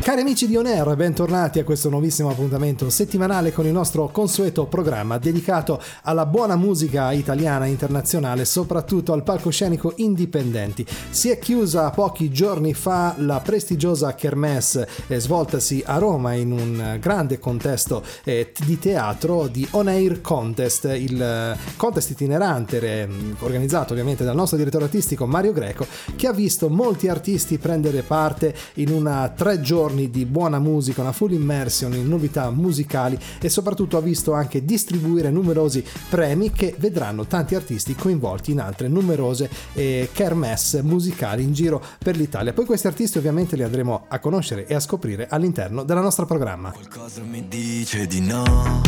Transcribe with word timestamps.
Cari 0.00 0.22
amici 0.22 0.46
di 0.46 0.56
On 0.56 0.64
Air, 0.64 0.96
bentornati 0.96 1.58
a 1.58 1.64
questo 1.64 1.90
nuovissimo 1.90 2.30
appuntamento 2.30 2.88
settimanale 2.88 3.52
con 3.52 3.66
il 3.66 3.72
nostro 3.72 4.08
consueto 4.08 4.64
programma 4.64 5.18
dedicato 5.18 5.80
alla 6.04 6.24
buona 6.24 6.56
musica 6.56 7.12
italiana 7.12 7.66
e 7.66 7.68
internazionale, 7.68 8.46
soprattutto 8.46 9.12
al 9.12 9.22
palcoscenico 9.22 9.92
indipendenti. 9.96 10.86
Si 11.10 11.28
è 11.28 11.38
chiusa 11.38 11.90
pochi 11.90 12.30
giorni 12.30 12.72
fa 12.72 13.14
la 13.18 13.40
prestigiosa 13.40 14.14
Kermesse 14.14 14.88
eh, 15.06 15.20
svoltasi 15.20 15.82
a 15.84 15.98
Roma 15.98 16.32
in 16.32 16.52
un 16.52 16.96
grande 16.98 17.38
contesto 17.38 18.02
eh, 18.24 18.52
di 18.64 18.78
teatro 18.78 19.48
di 19.48 19.68
On 19.72 20.18
Contest, 20.22 20.84
il 20.96 21.20
eh, 21.20 21.58
contest 21.76 22.10
itinerante 22.10 22.80
eh, 22.80 23.08
organizzato 23.40 23.92
ovviamente 23.92 24.24
dal 24.24 24.34
nostro 24.34 24.56
direttore 24.56 24.84
artistico 24.84 25.26
Mario 25.26 25.52
Greco, 25.52 25.86
che 26.16 26.26
ha 26.26 26.32
visto 26.32 26.70
molti 26.70 27.08
artisti 27.08 27.58
prendere 27.58 28.00
parte 28.00 28.54
in 28.74 28.90
una 28.90 29.28
tre 29.28 29.60
giorni 29.60 29.88
giorni 29.90 30.10
di 30.10 30.24
buona 30.24 30.58
musica, 30.58 31.00
una 31.00 31.12
full 31.12 31.32
immersion 31.32 31.92
in 31.94 32.06
novità 32.06 32.50
musicali 32.50 33.18
e 33.40 33.48
soprattutto 33.48 33.96
ha 33.96 34.00
visto 34.00 34.32
anche 34.32 34.64
distribuire 34.64 35.30
numerosi 35.30 35.84
premi 36.08 36.52
che 36.52 36.74
vedranno 36.78 37.26
tanti 37.26 37.54
artisti 37.54 37.94
coinvolti 37.94 38.52
in 38.52 38.60
altre 38.60 38.88
numerose 38.88 39.50
eh, 39.74 40.10
kermesse 40.12 40.82
musicali 40.82 41.42
in 41.42 41.52
giro 41.52 41.82
per 41.98 42.16
l'Italia. 42.16 42.52
Poi 42.52 42.64
questi 42.64 42.86
artisti 42.86 43.18
ovviamente 43.18 43.56
li 43.56 43.62
andremo 43.64 44.04
a 44.08 44.18
conoscere 44.20 44.66
e 44.66 44.74
a 44.74 44.80
scoprire 44.80 45.26
all'interno 45.28 45.82
del 45.82 45.98
nostro 45.98 46.24
programma. 46.24 46.70
Qualcosa 46.70 47.22
mi 47.22 47.46
dice 47.48 48.06
di 48.06 48.20
no, 48.20 48.82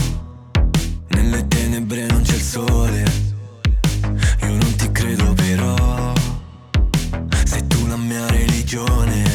nelle 1.08 1.46
tenebre 1.48 2.06
non 2.06 2.22
c'è 2.22 2.34
il 2.34 2.40
sole, 2.40 3.04
io 4.42 4.48
non 4.48 4.74
ti 4.76 4.90
credo 4.92 5.32
però, 5.34 6.12
sei 7.44 7.66
tu 7.66 7.86
la 7.86 7.96
mia 7.96 8.26
religione 8.28 9.31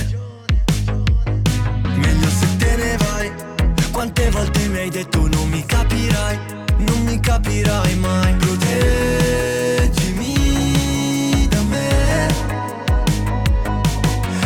Quante 3.91 4.29
volte 4.29 4.67
mi 4.67 4.77
hai 4.77 4.89
detto 4.91 5.27
non 5.27 5.49
mi 5.49 5.65
capirai, 5.65 6.39
non 6.77 7.03
mi 7.03 7.19
capirai 7.19 7.95
mai. 7.95 8.35
Proteggimi 8.35 8.67
da 11.49 11.61
me. 11.63 12.27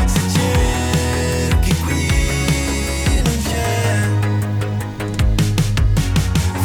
Se 0.06 0.22
cerchi 0.34 1.76
qui 1.84 2.08
non 3.24 3.44
c'è. 3.44 4.08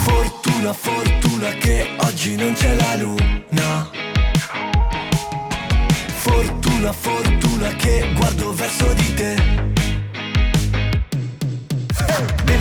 Fortuna, 0.04 0.72
fortuna 0.72 1.48
che 1.58 1.88
oggi 1.98 2.36
non 2.36 2.52
c'è 2.52 2.76
la 2.76 2.94
luna. 2.96 3.90
Fortuna, 6.14 6.92
fortuna 6.92 7.68
che 7.74 8.12
guardo 8.14 8.54
verso 8.54 8.92
di 8.94 9.14
te 9.14 9.74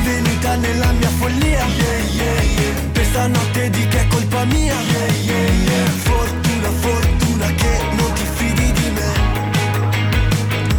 Benvenuta 0.05 0.55
nella 0.57 0.91
mia 0.91 1.09
follia 1.09 1.65
yeah, 1.65 1.97
yeah, 2.13 2.41
yeah. 2.41 2.91
Questa 2.93 3.25
notte 3.25 3.71
di 3.71 3.87
che 3.87 4.01
è 4.01 4.07
colpa 4.07 4.45
mia 4.45 4.79
yeah, 4.79 5.07
yeah, 5.07 5.49
yeah. 5.49 5.87
Fortuna, 5.87 6.69
fortuna 6.69 7.51
che 7.53 7.79
non 7.97 8.13
ti 8.13 8.23
fidi 8.35 8.71
di 8.71 8.89
me 8.91 9.13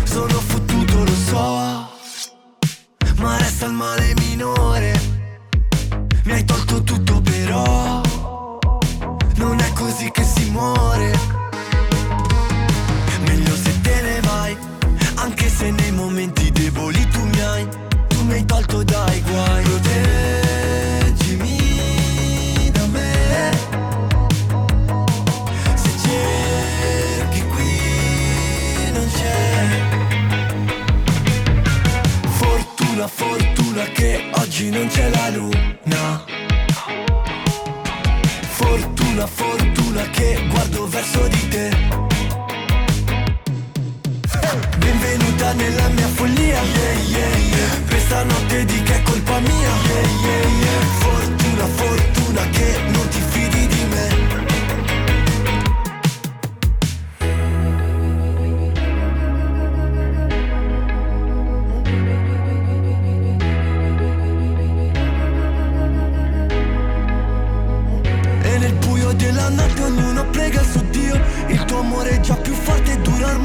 Sono 0.04 0.38
fottuto, 0.38 1.02
lo 1.02 1.14
so 1.26 1.88
Ma 3.16 3.36
resta 3.38 3.66
il 3.66 3.72
male 3.72 4.14
minore 4.14 4.92
Mi 6.22 6.32
hai 6.32 6.44
tolto 6.44 6.84
tutto 6.84 7.20
però 7.20 8.00
Non 9.34 9.58
è 9.58 9.72
così 9.72 10.08
che 10.12 10.22
si 10.22 10.50
muore 10.50 11.15
hai 18.76 18.84
tolto 18.84 18.84
dai 18.84 19.20
guai. 19.22 19.62
Proteggimi 21.14 21.50
da 22.72 22.86
me. 22.86 23.50
Se 25.74 25.90
cerchi 26.04 27.42
qui 27.46 28.90
non 28.92 29.08
c'è. 29.08 29.80
Fortuna, 32.28 33.08
fortuna 33.08 33.82
che 33.92 34.24
oggi 34.32 34.70
non 34.70 34.86
c'è 34.88 35.08
la 35.10 35.28
luna. 35.30 36.24
Fortuna, 38.48 39.26
fortuna 39.26 40.10
che 40.10 40.46
guardo 40.50 40.86
verso 40.86 41.28
di 41.28 41.48
te 41.48 42.05
Benvenuta 45.46 45.52
nella 45.52 45.88
mia 45.90 46.08
follia 46.08 46.60
yeah, 46.60 46.92
yeah, 47.06 47.36
yeah. 47.36 47.84
Questa 47.86 48.24
notte 48.24 48.64
di 48.64 48.82
che 48.82 48.94
è 48.94 49.02
colpa 49.02 49.38
mia 49.38 49.52
yeah, 49.52 50.08
yeah, 50.24 50.48
yeah. 50.60 50.80
Fortuna, 50.98 51.66
fortuna 51.66 52.48
che 52.50 52.80
non 52.88 53.08
ti 53.08 53.20
fidi 53.20 53.66
di 53.68 53.84
me 53.84 54.24
E 68.42 68.58
nel 68.58 68.74
buio 68.74 69.12
della 69.12 69.48
notte 69.50 69.82
ognuno 69.82 70.24
prega 70.30 70.62
suo 70.64 70.82
Dio 70.90 71.20
Il 71.46 71.64
tuo 71.66 71.78
amore 71.78 72.15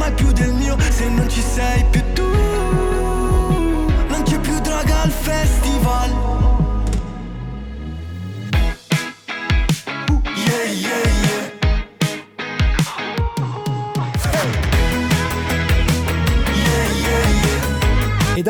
ormai 0.01 0.11
più 0.13 0.31
del 0.31 0.53
mio 0.53 0.75
Se 0.89 1.07
non 1.09 1.29
ci 1.29 1.41
sei 1.41 1.85
più 1.91 2.01
tu 2.13 2.40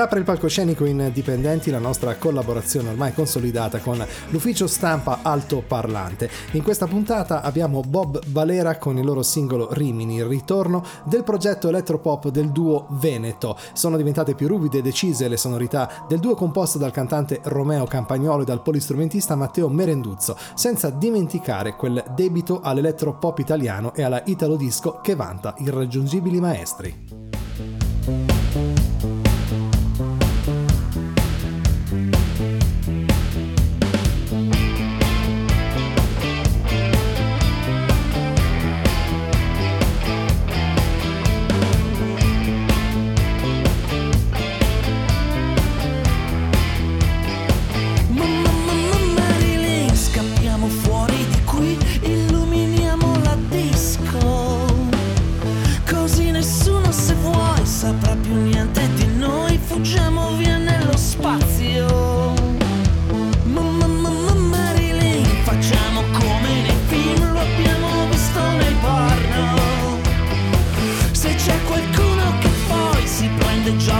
apre 0.01 0.19
il 0.19 0.25
palcoscenico 0.25 0.85
indipendenti 0.85 1.69
la 1.69 1.77
nostra 1.77 2.15
collaborazione 2.15 2.89
ormai 2.89 3.13
consolidata 3.13 3.79
con 3.79 4.03
l'ufficio 4.29 4.65
stampa 4.65 5.19
altoparlante. 5.21 6.29
In 6.53 6.63
questa 6.63 6.87
puntata 6.87 7.41
abbiamo 7.41 7.81
Bob 7.81 8.19
Valera 8.27 8.77
con 8.77 8.97
il 8.97 9.05
loro 9.05 9.21
singolo 9.21 9.67
Rimini, 9.71 10.15
il 10.15 10.25
ritorno 10.25 10.83
del 11.03 11.23
progetto 11.23 11.69
elettropop 11.69 12.29
del 12.29 12.51
duo 12.51 12.87
Veneto. 12.89 13.55
Sono 13.73 13.95
diventate 13.95 14.33
più 14.33 14.47
ruvide 14.47 14.79
e 14.79 14.81
decise 14.81 15.27
le 15.27 15.37
sonorità 15.37 16.05
del 16.07 16.19
duo 16.19 16.33
composto 16.33 16.79
dal 16.79 16.91
cantante 16.91 17.39
Romeo 17.43 17.85
Campagnolo 17.85 18.41
e 18.41 18.45
dal 18.45 18.63
polistrumentista 18.63 19.35
Matteo 19.35 19.69
Merenduzzo, 19.69 20.35
senza 20.55 20.89
dimenticare 20.89 21.75
quel 21.75 22.03
debito 22.15 22.59
all'elettropop 22.61 23.37
italiano 23.37 23.93
e 23.93 24.01
alla 24.01 24.21
italo 24.25 24.55
disco 24.55 24.99
che 25.01 25.15
vanta 25.15 25.53
irraggiungibili 25.59 26.39
maestri. 26.39 27.40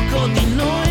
gioco 0.09 0.27
di 0.27 0.55
noi. 0.55 0.90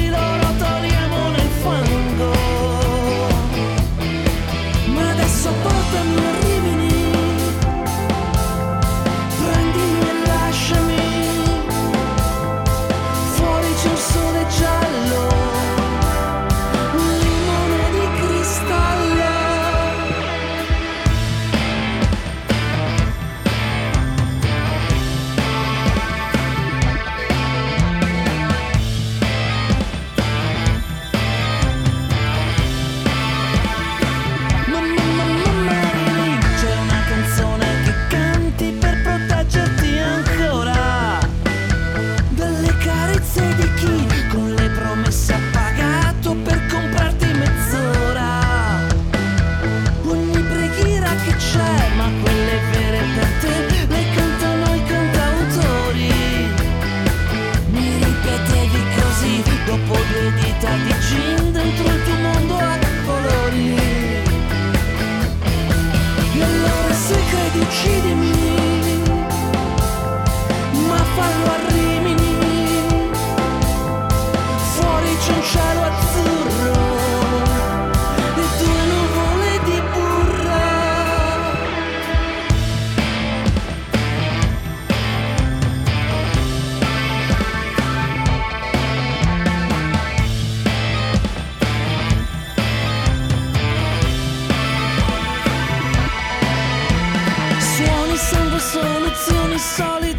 solid. 99.70 100.09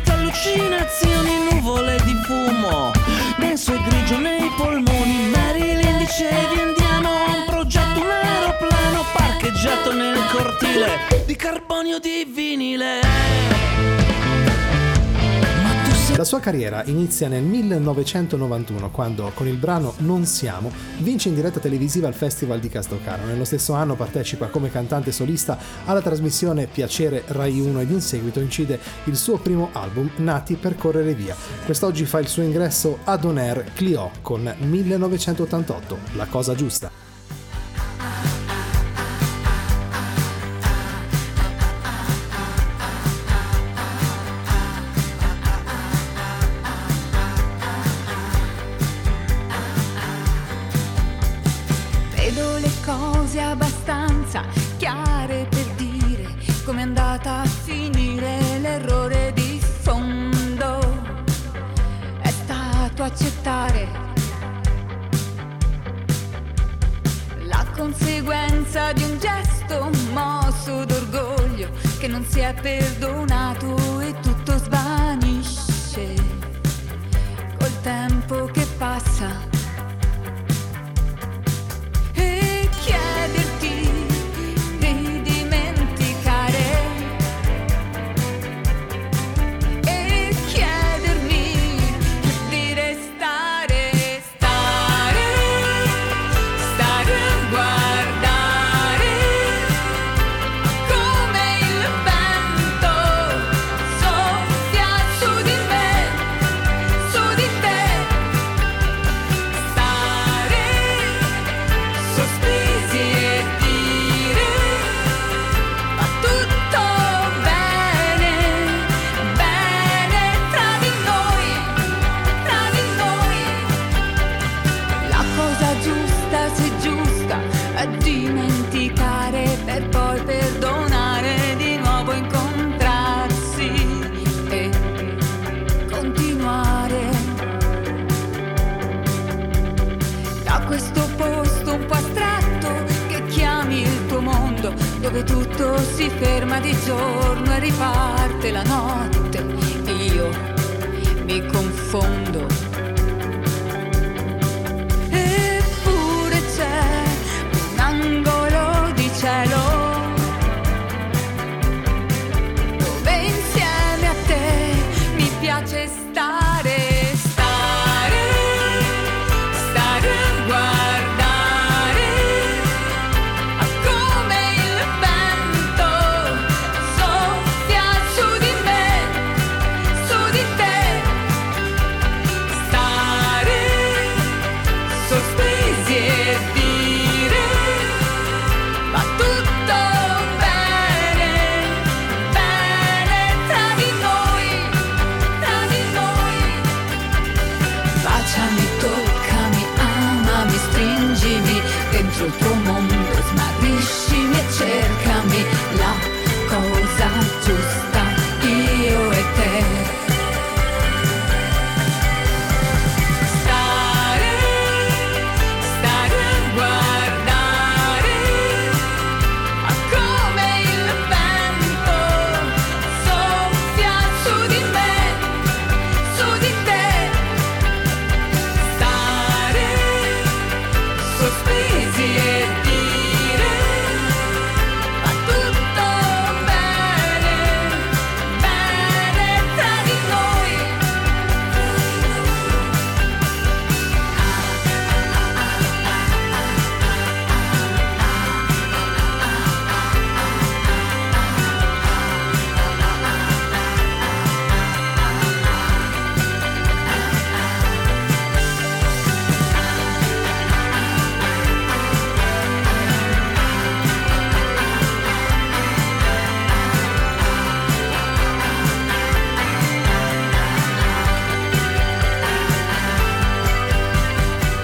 La 16.22 16.28
sua 16.28 16.40
carriera 16.40 16.84
inizia 16.86 17.28
nel 17.28 17.42
1991 17.42 18.92
quando 18.92 19.32
con 19.34 19.48
il 19.48 19.58
brano 19.58 19.96
Non 20.02 20.28
siamo 20.28 20.72
vince 21.00 21.30
in 21.30 21.34
diretta 21.34 21.60
televisiva 21.60 22.08
al 22.08 22.14
Festival 22.14 22.60
di 22.60 22.70
Castrocaro. 22.70 23.26
Nello 23.26 23.44
stesso 23.44 23.74
anno 23.74 23.96
partecipa 23.96 24.46
come 24.50 24.70
cantante 24.70 25.12
solista 25.12 25.58
alla 25.86 26.00
trasmissione 26.00 26.68
Piacere 26.68 27.24
Rai 27.26 27.60
1 27.60 27.80
ed 27.80 27.90
in 27.90 28.02
seguito 28.02 28.40
incide 28.40 28.80
il 29.06 29.18
suo 29.18 29.40
primo 29.40 29.70
album 29.72 30.12
Nati 30.18 30.58
per 30.58 30.76
correre 30.76 31.16
via. 31.16 31.36
Quest'oggi 31.66 32.06
fa 32.06 32.20
il 32.20 32.28
suo 32.28 32.44
ingresso 32.44 33.00
ad 33.04 33.26
On 33.26 33.40
Air 33.40 33.72
Clio 33.74 34.12
con 34.22 34.44
1988, 34.60 35.98
La 36.14 36.28
cosa 36.28 36.54
giusta. 36.54 37.01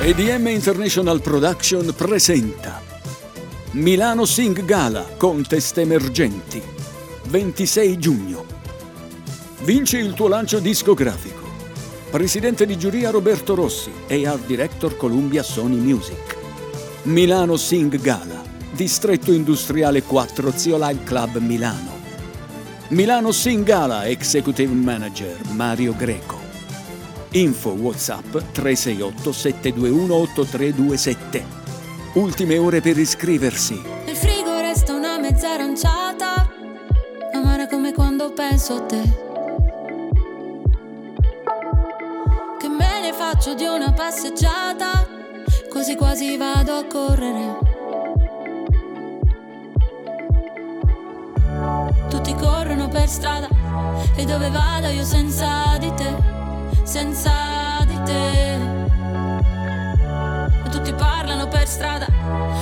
EDM 0.07 0.47
International 0.47 1.19
Production 1.19 1.93
presenta 1.93 2.81
Milano 3.71 4.23
Sing 4.23 4.63
Gala 4.63 5.05
Contest 5.17 5.79
Emergenti 5.79 6.61
26 7.27 7.99
giugno. 7.99 8.45
Vince 9.63 9.97
il 9.97 10.13
tuo 10.13 10.29
lancio 10.29 10.59
discografico. 10.59 11.43
Presidente 12.09 12.65
di 12.65 12.77
giuria 12.77 13.09
Roberto 13.09 13.53
Rossi 13.53 13.91
e 14.07 14.25
Art 14.25 14.45
Director 14.45 14.95
Columbia 14.95 15.43
Sony 15.43 15.75
Music. 15.75 16.37
Milano 17.01 17.57
Sing 17.57 17.99
Gala 17.99 18.41
Distretto 18.71 19.33
Industriale 19.33 20.03
4 20.03 20.53
Zio 20.55 20.77
Live 20.77 21.03
Club 21.03 21.35
Milano. 21.39 21.99
Milano 22.91 23.33
Sing 23.33 23.65
Gala 23.65 24.07
Executive 24.07 24.73
Manager 24.73 25.37
Mario 25.49 25.93
Greco. 25.97 26.36
Info 27.31 27.71
WhatsApp 27.71 28.35
368 28.51 29.31
721 29.31 30.13
8327. 30.13 31.45
Ultime 32.13 32.57
ore 32.57 32.81
per 32.81 32.97
iscriversi. 32.97 33.79
Nel 34.05 34.15
frigo 34.15 34.59
resta 34.59 34.93
una 34.93 35.19
mezza 35.19 35.51
aranciata, 35.51 36.49
amara 37.33 37.67
come 37.67 37.93
quando 37.93 38.31
penso 38.31 38.75
a 38.75 38.81
te. 38.81 39.01
Che 42.59 42.67
me 42.69 43.01
ne 43.01 43.13
faccio 43.13 43.53
di 43.53 43.65
una 43.65 43.91
passeggiata, 43.91 45.07
quasi 45.69 45.95
quasi 45.95 46.37
vado 46.37 46.73
a 46.75 46.85
correre. 46.85 47.65
Tutti 52.09 52.33
corrono 52.35 52.87
per 52.87 53.07
strada 53.07 53.49
e 54.15 54.23
dove 54.23 54.49
vado 54.49 54.87
io 54.87 55.03
senza 55.03 55.77
di 55.77 55.93
te? 55.93 56.36
senza 56.87 57.83
di 57.85 58.01
te. 58.05 58.59
Tutti 60.71 60.93
parlano 60.93 61.47
per 61.49 61.67
strada, 61.67 62.07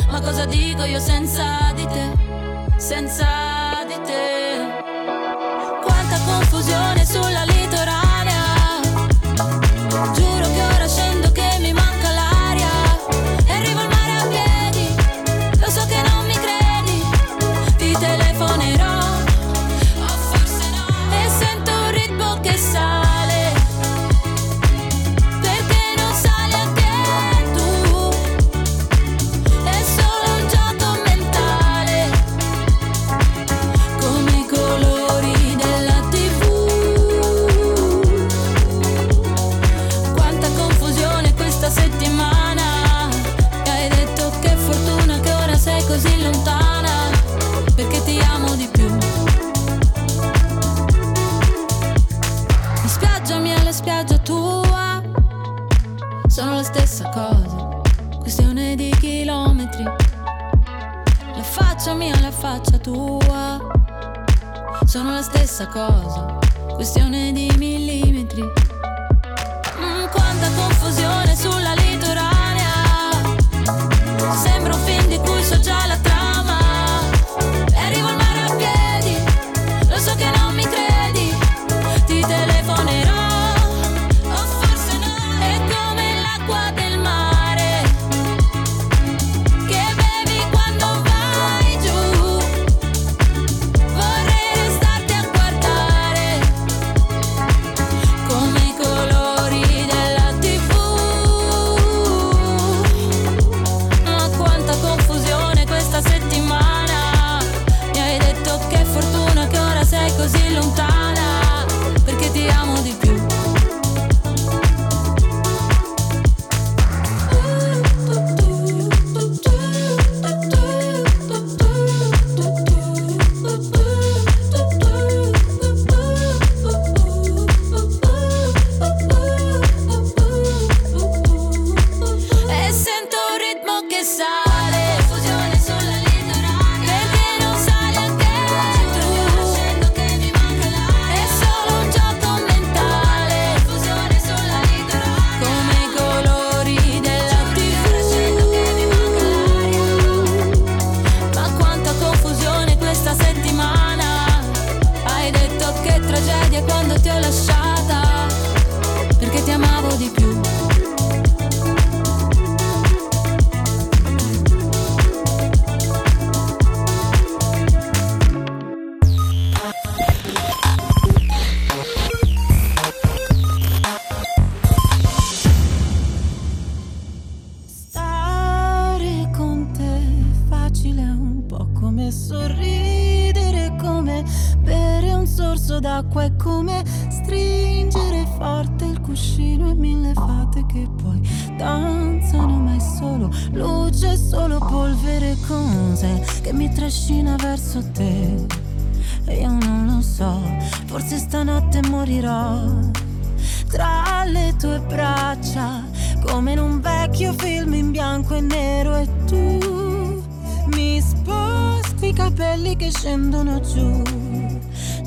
ma 0.10 0.20
cosa 0.20 0.46
dico 0.46 0.84
io 0.84 1.00
senza 1.00 1.72
di 1.76 1.86
te? 1.86 2.12
Senza 2.78 3.28
di 3.88 4.02
te. 4.04 4.84
Quanta 5.84 6.18
confusione 6.26 7.06
sulla 7.06 7.44
litorale. 7.44 8.34
Giù 10.14 10.35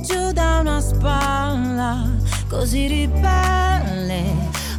giù 0.09 0.33
da 0.33 0.61
una 0.61 0.81
spalla 0.81 2.09
così 2.49 2.87
ribelle. 2.87 4.23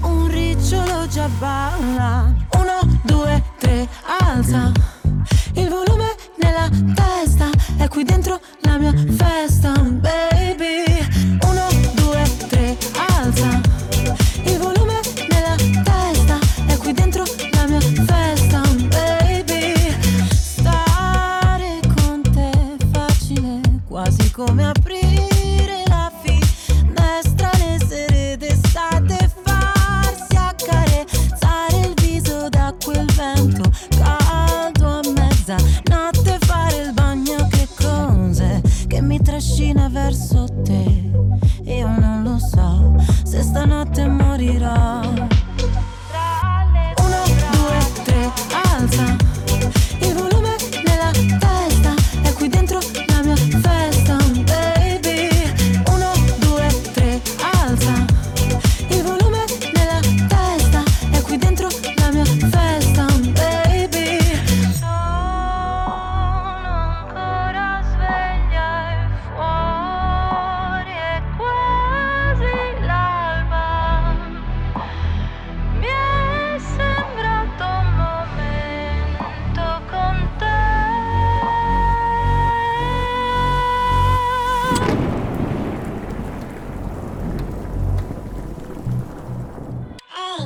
Un 0.02 0.28
ricciolo 0.28 1.08
già 1.08 1.30
balla. 1.38 2.34
Uno, 2.58 3.00
due, 3.04 3.44
tre, 3.60 3.88
alza. 4.20 4.72
Il 5.54 5.70
volume 5.70 6.16
nella 6.38 6.68
testa 6.96 7.50
è 7.78 7.88
qui 7.88 8.04
dentro 8.04 8.40
la 8.62 8.78
mia 8.78 8.94
festa. 9.16 9.72
Baby. 9.74 10.29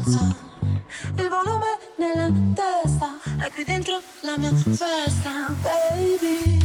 Alza 0.06 0.36
il 1.16 1.30
volume 1.30 1.78
nella 1.98 2.30
testa, 2.54 3.20
è 3.46 3.52
qui 3.52 3.64
dentro 3.64 4.02
la 4.22 4.38
mia 4.38 4.52
festa, 4.52 5.54
baby. 5.62 6.63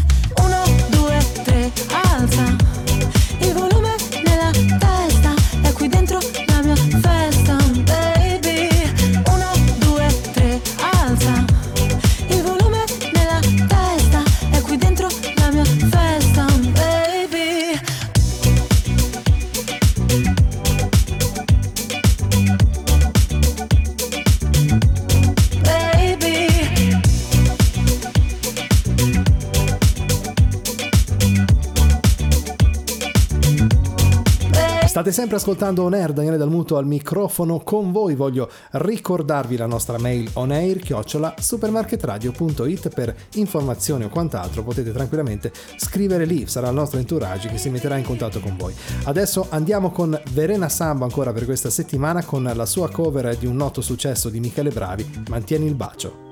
Sempre 35.28 35.44
ascoltando 35.44 35.82
On 35.82 35.92
Air, 35.92 36.14
Daniele 36.14 36.38
Dalmuto 36.38 36.78
al 36.78 36.86
microfono 36.86 37.60
con 37.60 37.92
voi. 37.92 38.14
Voglio 38.14 38.48
ricordarvi 38.70 39.58
la 39.58 39.66
nostra 39.66 39.98
mail 39.98 40.30
onair 40.32 40.78
chiocciola 40.78 41.34
supermarketradio.it 41.38 42.88
per 42.88 43.14
informazioni 43.34 44.04
o 44.04 44.08
quant'altro. 44.08 44.62
Potete 44.62 44.90
tranquillamente 44.90 45.52
scrivere 45.76 46.24
lì, 46.24 46.46
sarà 46.46 46.68
il 46.68 46.74
nostro 46.74 46.98
entourage 46.98 47.50
che 47.50 47.58
si 47.58 47.68
metterà 47.68 47.98
in 47.98 48.04
contatto 48.04 48.40
con 48.40 48.56
voi. 48.56 48.74
Adesso 49.04 49.48
andiamo 49.50 49.90
con 49.90 50.18
Verena 50.32 50.70
Samba 50.70 51.04
ancora 51.04 51.34
per 51.34 51.44
questa 51.44 51.68
settimana 51.68 52.24
con 52.24 52.50
la 52.54 52.64
sua 52.64 52.90
cover 52.90 53.36
di 53.36 53.44
un 53.44 53.56
noto 53.56 53.82
successo 53.82 54.30
di 54.30 54.40
Michele 54.40 54.70
Bravi, 54.70 55.24
Mantieni 55.28 55.66
il 55.66 55.74
bacio. 55.74 56.27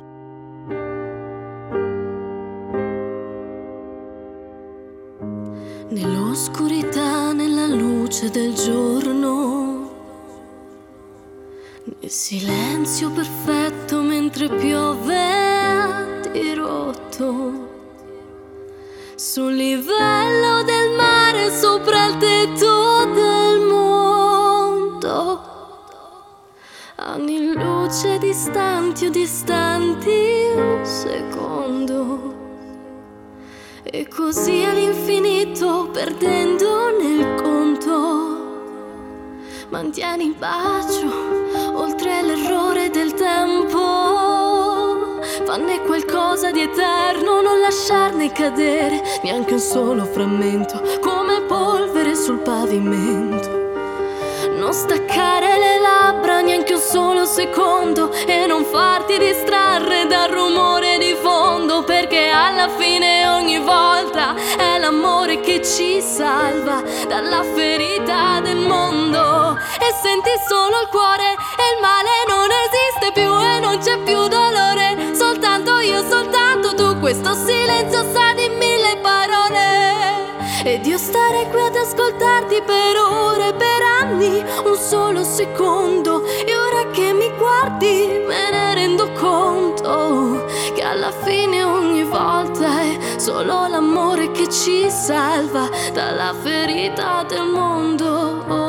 Nell'oscurità, 6.37 7.33
nella 7.33 7.67
luce 7.67 8.29
del 8.29 8.53
giorno, 8.53 9.91
nel 11.85 12.11
silenzio 12.11 13.11
perfetto 13.11 14.03
mentre 14.03 14.47
piove 14.51 15.17
a 15.17 16.05
dirotto, 16.31 17.69
sul 19.15 19.55
livello 19.55 20.63
del 20.63 20.95
mare 20.95 21.51
sopra 21.59 22.05
il 22.05 22.19
tetto 22.19 23.07
del 23.15 23.61
mondo, 23.63 25.41
anni 26.97 27.51
luce 27.55 28.19
distanti 28.19 29.07
o 29.07 29.11
distanti 29.11 30.51
un 30.55 30.85
secondo. 30.85 32.36
E 33.89 34.09
così 34.09 34.65
all'infinito 34.65 35.89
perdendo 35.93 36.91
nel 36.99 37.41
conto. 37.41 37.95
Mantieni 39.69 40.25
il 40.25 40.35
bacio 40.35 41.07
oltre 41.73 42.21
l'errore 42.23 42.91
del 42.91 43.15
tempo. 43.15 45.21
Fanne 45.45 45.83
qualcosa 45.83 46.51
di 46.51 46.63
eterno, 46.63 47.41
non 47.41 47.61
lasciarne 47.61 48.33
cadere 48.33 49.01
neanche 49.23 49.53
un 49.53 49.61
solo 49.61 50.05
frammento, 50.05 50.83
come 51.01 51.43
polvere 51.43 52.17
sul 52.17 52.39
pavimento. 52.39 53.57
Non 54.57 54.73
staccare 54.73 55.59
le 55.59 55.81
labbra 55.81 56.41
neanche 56.41 56.75
un 56.75 56.81
solo 56.81 57.25
secondo 57.25 58.11
e 58.27 58.47
non 58.47 58.65
farti 58.65 59.17
distrarre 59.17 60.07
dal 60.07 60.31
rumore 60.31 60.96
ci 65.75 66.01
salva 66.01 66.81
dalla 67.09 67.43
ferita 67.43 68.39
del 68.41 68.59
mondo. 68.59 69.57
E 69.81 69.93
senti 70.01 70.31
solo 70.49 70.81
il 70.81 70.89
cuore 70.89 71.33
e 71.33 71.65
il 71.75 71.81
male 71.81 72.11
non 72.29 72.49
esiste 72.67 73.11
più 73.13 73.33
e 73.43 73.59
non 73.59 73.79
c'è 73.79 73.99
più 73.99 74.29
dolore. 74.29 75.15
Soltanto 75.15 75.81
io 75.81 76.07
soltanto 76.09 76.75
tu 76.75 77.01
questo 77.01 77.35
silenzio 77.35 78.05
sa 78.13 78.33
di 78.35 78.49
mille 78.49 78.99
parole. 79.03 80.35
Ed 80.63 80.87
io 80.87 80.99
stare 80.99 81.49
qui 81.51 81.61
ad 81.61 81.75
ascoltarti 81.75 82.63
per 82.65 82.97
ore, 82.97 83.53
per 83.55 83.83
anni, 84.03 84.45
un 84.65 84.77
solo 84.77 85.25
secondo. 85.25 86.25
E 86.25 86.57
ora 86.57 86.91
che 86.91 87.13
mi 87.13 87.31
guardi 87.37 88.23
me 88.25 88.51
ne 88.51 88.75
rendo 88.75 89.11
conto 89.13 90.45
che 90.75 90.83
alla 90.83 91.11
fine 91.11 91.65
ogni 91.65 92.03
volta 92.05 92.81
è 92.81 93.06
solo 93.19 93.67
l'amore 93.67 94.31
che 94.31 94.49
ci 94.49 94.91
salva 94.91 95.69
dalla 95.93 96.35
ferita 96.35 97.25
del 97.25 97.47
mondo. 97.47 98.66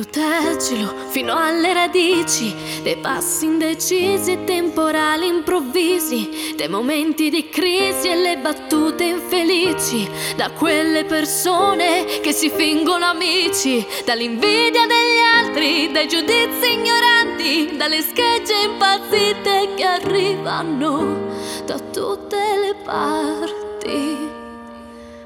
Proteggilo 0.00 0.94
fino 1.10 1.36
alle 1.36 1.74
radici 1.74 2.54
dei 2.82 2.96
passi 2.96 3.44
indecisi 3.44 4.32
e 4.32 4.44
temporali 4.44 5.26
improvvisi, 5.26 6.54
dei 6.56 6.70
momenti 6.70 7.28
di 7.28 7.50
crisi 7.50 8.08
e 8.08 8.14
le 8.14 8.38
battute 8.38 9.04
infelici, 9.04 10.08
da 10.36 10.52
quelle 10.52 11.04
persone 11.04 12.06
che 12.22 12.32
si 12.32 12.48
fingono 12.48 13.04
amici, 13.04 13.86
dall'invidia 14.06 14.86
degli 14.86 15.18
altri, 15.34 15.92
dai 15.92 16.08
giudizi 16.08 16.72
ignoranti, 16.72 17.76
dalle 17.76 18.00
schegge 18.00 18.54
impazzite 18.54 19.74
che 19.76 19.84
arrivano 19.84 21.28
da 21.66 21.78
tutte 21.78 22.36
le 22.36 22.74
parti. 22.82 23.59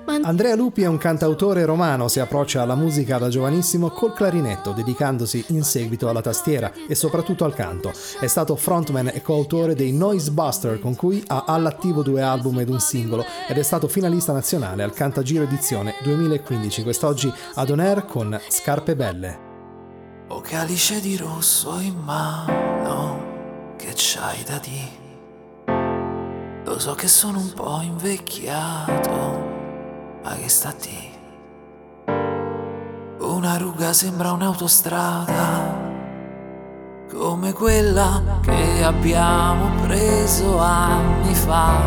Andrea 0.06 0.54
Lupi 0.54 0.82
è 0.82 0.86
un 0.86 0.98
cantautore 0.98 1.64
romano, 1.64 2.08
si 2.08 2.20
approccia 2.20 2.60
alla 2.62 2.74
musica 2.74 3.16
da 3.16 3.28
giovanissimo 3.28 3.88
col 3.90 4.12
clarinetto, 4.12 4.72
dedicandosi 4.72 5.46
in 5.48 5.62
seguito 5.62 6.08
alla 6.08 6.20
tastiera 6.20 6.72
e 6.86 6.94
soprattutto 6.94 7.44
al 7.44 7.54
canto. 7.54 7.92
È 8.20 8.26
stato 8.26 8.54
frontman 8.54 9.08
e 9.08 9.22
coautore 9.22 9.74
dei 9.74 9.92
Noise 9.92 10.30
Buster, 10.30 10.78
con 10.78 10.94
cui 10.94 11.22
ha 11.28 11.44
all'attivo 11.46 12.02
due 12.02 12.20
album 12.20 12.60
ed 12.60 12.68
un 12.68 12.80
singolo, 12.80 13.24
ed 13.48 13.56
è 13.56 13.62
stato 13.62 13.88
finalista 13.88 14.32
nazionale 14.32 14.82
al 14.82 14.92
Cantagiro 14.92 15.44
edizione 15.44 15.94
2015. 16.02 16.82
Quest'oggi 16.82 17.32
ad 17.54 17.70
On 17.70 17.80
Air 17.80 18.04
con 18.04 18.38
Scarpe 18.48 18.94
Belle. 18.94 19.38
O 20.28 20.40
calice 20.40 21.00
di 21.00 21.16
rosso 21.16 21.78
in 21.78 21.96
mano, 21.96 23.74
che 23.76 23.92
c'hai 23.94 24.42
da 24.44 24.58
dire? 24.58 25.02
Lo 26.64 26.78
so 26.78 26.94
che 26.94 27.08
sono 27.08 27.38
un 27.38 27.52
po' 27.52 27.80
invecchiato, 27.82 29.53
ma 30.24 30.34
che 30.36 30.48
sta 30.48 30.70
a 30.70 30.74
dire? 30.80 31.12
Una 33.20 33.58
ruga 33.58 33.92
sembra 33.92 34.32
un'autostrada, 34.32 35.82
come 37.12 37.52
quella 37.52 38.22
che 38.40 38.82
abbiamo 38.82 39.82
preso 39.82 40.58
anni 40.58 41.34
fa, 41.34 41.78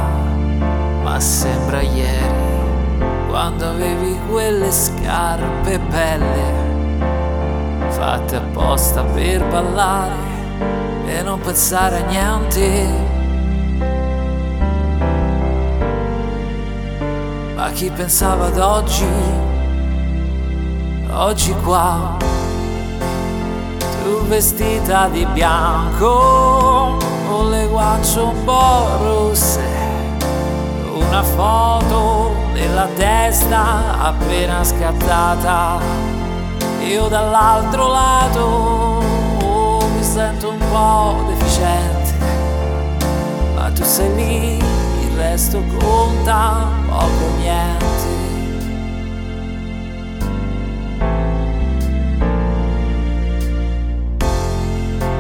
ma 1.02 1.20
sembra 1.20 1.82
ieri, 1.82 3.28
quando 3.28 3.70
avevi 3.70 4.16
quelle 4.30 4.72
scarpe 4.72 5.80
belle 5.80 6.66
fatte 7.90 8.36
apposta 8.36 9.04
per 9.04 9.44
ballare 9.48 10.36
e 11.08 11.24
non 11.24 11.40
pensare 11.40 12.04
a 12.04 12.06
niente. 12.06 13.07
A 17.68 17.72
chi 17.72 17.92
pensava 17.92 18.46
ad 18.46 18.58
oggi, 18.58 19.06
oggi 21.12 21.54
qua, 21.66 22.16
tu 24.02 24.26
vestita 24.28 25.10
di 25.10 25.26
bianco, 25.26 26.96
con 27.28 27.50
le 27.50 27.68
guance 27.68 28.20
un 28.22 28.44
po' 28.46 28.88
rosse, 29.02 29.66
una 30.94 31.22
foto 31.22 32.32
della 32.54 32.88
testa 32.96 34.00
appena 34.00 34.64
scattata, 34.64 35.78
io 36.88 37.08
dall'altro 37.10 37.88
lato 37.92 39.04
mi 39.94 40.04
sento 40.04 40.52
un 40.52 40.60
po' 40.72 41.26
deficiente, 41.28 42.14
ma 43.56 43.70
tu 43.72 43.84
sei 43.84 44.16
lì, 44.16 44.67
resto 45.30 45.62
conta 45.78 46.68
poco 46.88 47.36
niente. 47.38 47.86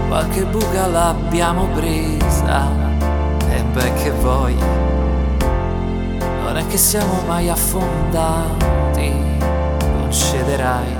Qualche 0.07 0.45
buca 0.45 0.87
l'abbiamo 0.87 1.67
presa, 1.73 2.69
e 3.49 3.61
beh 3.73 3.93
che 3.95 4.11
vuoi, 4.11 4.55
non 6.43 6.57
è 6.57 6.65
che 6.67 6.77
siamo 6.77 7.21
mai 7.27 7.49
affondati, 7.49 9.09
non 9.09 10.07
cederai. 10.09 10.95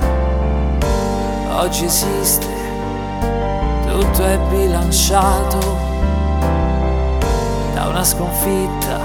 Oggi 1.56 1.86
esiste, 1.86 2.46
tutto 3.86 4.22
è 4.22 4.38
bilanciato 4.50 5.77
una 7.98 8.06
sconfitta, 8.06 8.96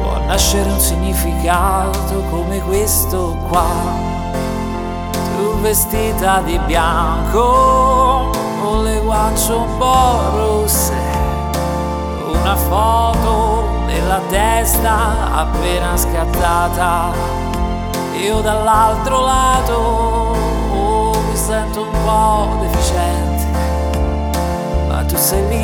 può 0.00 0.16
nascere 0.24 0.70
un 0.70 0.78
significato 0.78 2.22
come 2.30 2.60
questo 2.60 3.36
qua. 3.48 3.66
Tu 5.36 5.60
vestita 5.60 6.40
di 6.42 6.56
bianco, 6.66 8.30
con 8.62 8.84
le 8.84 9.00
guance 9.00 9.52
un 9.52 9.76
po' 9.76 10.20
rosse, 10.36 10.94
una 12.32 12.54
foto 12.54 13.64
della 13.86 14.20
testa 14.28 15.32
appena 15.32 15.96
scattata, 15.96 17.10
io 18.22 18.40
dall'altro 18.40 19.20
lato 19.24 20.36
mi 21.28 21.36
sento 21.36 21.82
un 21.82 21.90
po' 22.04 22.56
deficiente, 22.60 23.29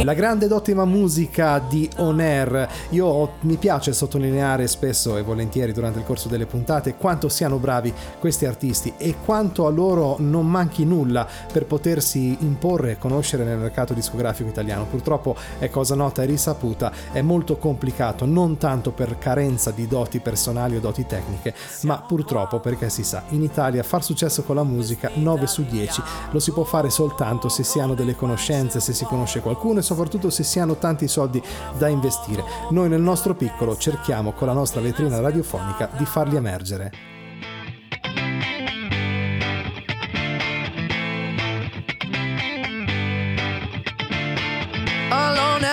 La 0.02 0.14
grande 0.14 0.44
ed 0.44 0.52
ottima 0.52 0.84
musica 0.84 1.58
di 1.58 1.88
On 1.96 2.18
Air. 2.20 2.68
Io 2.90 3.34
mi 3.40 3.56
piace 3.56 3.92
sottolineare 3.92 4.66
spesso 4.66 5.16
e 5.16 5.22
volentieri 5.22 5.72
durante 5.72 5.98
il 6.00 6.04
corso 6.04 6.28
delle 6.28 6.46
puntate 6.46 6.96
quanto 6.96 7.28
siano 7.28 7.58
bravi 7.58 7.92
questi 8.18 8.44
artisti 8.44 8.94
e 8.96 9.16
quanto 9.24 9.66
a 9.66 9.70
loro 9.70 10.16
non 10.18 10.48
manchi 10.48 10.84
nulla 10.84 11.26
per 11.52 11.64
potersi 11.64 12.36
imporre 12.40 12.92
e 12.92 12.98
conoscere 12.98 13.44
nel 13.44 13.58
mercato 13.58 13.94
discografico 13.94 14.48
italiano. 14.48 14.84
Purtroppo 14.84 15.36
è 15.58 15.70
cosa 15.70 15.94
nota 15.94 16.22
e 16.22 16.26
risaputa, 16.26 16.92
è 17.12 17.20
molto 17.20 17.56
complicato, 17.56 18.26
non 18.26 18.58
tanto 18.58 18.90
per 18.90 19.18
carenza 19.18 19.70
di 19.70 19.86
doti 19.86 20.20
personali 20.20 20.76
o 20.76 20.80
doti 20.80 21.06
tecniche, 21.06 21.54
ma 21.82 22.00
purtroppo 22.00 22.60
perché 22.60 22.90
si 22.90 23.04
sa, 23.04 23.22
in 23.30 23.42
Italia 23.42 23.82
far 23.82 24.04
successo 24.04 24.42
con 24.42 24.56
la 24.56 24.64
musica 24.64 25.10
9 25.14 25.46
su 25.46 25.64
10 25.64 26.02
lo 26.30 26.38
si 26.38 26.52
può 26.52 26.64
fare 26.64 26.90
soltanto 26.90 27.48
se 27.48 27.62
si 27.62 27.80
hanno 27.80 27.94
delle 27.94 28.14
conoscenze, 28.14 28.80
se 28.80 28.92
si 28.92 29.04
conosce 29.04 29.35
qualcuno 29.40 29.78
e 29.78 29.82
soprattutto 29.82 30.30
se 30.30 30.42
si 30.42 30.58
hanno 30.58 30.76
tanti 30.76 31.08
soldi 31.08 31.42
da 31.78 31.88
investire. 31.88 32.44
Noi 32.70 32.88
nel 32.88 33.00
nostro 33.00 33.34
piccolo 33.34 33.76
cerchiamo 33.76 34.32
con 34.32 34.46
la 34.46 34.52
nostra 34.52 34.80
vetrina 34.80 35.20
radiofonica 35.20 35.90
di 35.96 36.04
farli 36.04 36.36
emergere. 36.36 37.15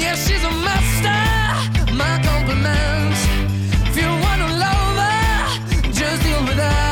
Yeah, 0.00 0.14
she's 0.14 0.44
a 0.44 0.50
master. 0.50 1.92
My 1.94 2.20
compliments. 2.22 3.20
If 3.88 3.96
you 3.96 4.08
wanna 4.24 4.48
just 5.92 6.22
deal 6.22 6.42
with 6.44 6.58
her. 6.58 6.91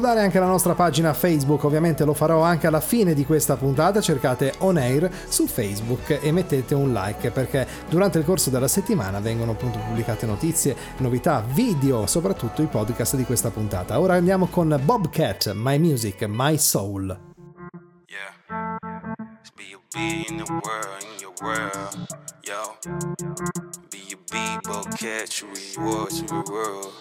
ricordare 0.00 0.24
anche 0.24 0.38
la 0.38 0.46
nostra 0.46 0.74
pagina 0.74 1.12
Facebook, 1.12 1.62
ovviamente 1.62 2.06
lo 2.06 2.14
farò 2.14 2.40
anche 2.40 2.66
alla 2.66 2.80
fine 2.80 3.12
di 3.12 3.26
questa 3.26 3.56
puntata, 3.56 4.00
cercate 4.00 4.54
On 4.60 4.78
Air 4.78 5.10
su 5.28 5.46
Facebook 5.46 6.20
e 6.22 6.32
mettete 6.32 6.74
un 6.74 6.90
like 6.90 7.30
perché 7.30 7.66
durante 7.86 8.16
il 8.16 8.24
corso 8.24 8.48
della 8.48 8.66
settimana 8.66 9.20
vengono 9.20 9.50
appunto 9.50 9.78
pubblicate 9.78 10.24
notizie, 10.24 10.74
novità, 10.98 11.44
video, 11.46 12.06
soprattutto 12.06 12.62
i 12.62 12.66
podcast 12.66 13.14
di 13.16 13.24
questa 13.24 13.50
puntata. 13.50 14.00
Ora 14.00 14.14
andiamo 14.14 14.46
con 14.46 14.80
Bobcat, 14.82 15.52
My 15.54 15.78
Music, 15.78 16.24
My 16.26 16.56
Soul. 16.56 17.28
Be 19.92 20.24
in 20.28 20.36
the 20.36 20.44
world, 20.62 21.02
in 21.02 21.18
your 21.18 21.34
world, 21.42 22.06
yo. 22.44 23.89
Be 23.90 23.98
your 24.06 24.18
people, 24.30 24.84
catch 24.96 25.42
you 25.42 25.48
in 25.48 26.26
your 26.28 26.44
world. 26.44 26.92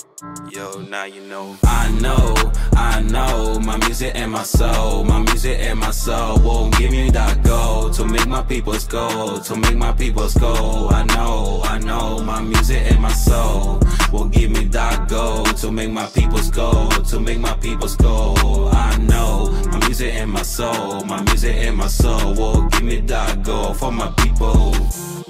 Yo, 0.52 0.82
now 0.82 1.04
you 1.04 1.22
know. 1.22 1.56
I 1.64 1.92
know, 2.00 2.34
I 2.74 3.02
know, 3.02 3.60
my 3.60 3.78
music 3.78 4.14
and 4.16 4.32
my 4.32 4.42
soul, 4.42 5.04
my 5.04 5.20
music 5.22 5.60
and 5.60 5.80
my 5.80 5.92
soul 5.92 6.40
won't 6.40 6.76
give 6.80 6.90
me 6.90 7.12
that 7.12 7.44
gold 7.44 7.94
to 7.94 8.06
make 8.06 8.26
my 8.26 8.42
people's 8.42 8.88
go, 8.88 9.40
to 9.40 9.56
make 9.56 9.76
my 9.76 9.92
people's 9.92 10.34
go. 10.34 10.90
I 10.90 11.04
know, 11.04 11.62
I 11.64 11.78
know, 11.78 12.24
my 12.24 12.42
music 12.42 12.92
and 12.92 13.02
my 13.02 13.12
soul 13.12 13.80
will 14.12 14.26
give 14.26 14.50
me 14.50 14.64
that 14.66 15.08
gold 15.08 15.58
to 15.58 15.72
make 15.72 15.92
my 15.92 16.08
people's 16.08 16.50
go, 16.50 16.90
to 16.90 17.20
make 17.20 17.40
my 17.40 17.54
people's 17.58 17.96
go. 17.98 18.70
I 18.74 18.98
know, 18.98 19.52
my 19.72 19.86
music 19.86 20.16
and 20.16 20.32
my 20.32 20.42
soul, 20.42 21.04
my 21.06 21.22
music 21.22 21.56
and 21.56 21.78
my 21.78 21.88
soul 21.88 22.34
will 22.34 22.68
give 22.70 22.84
me 22.84 23.02
that 23.02 23.44
gold 23.44 23.78
for 23.78 23.92
my 23.92 24.10
people. 24.18 24.74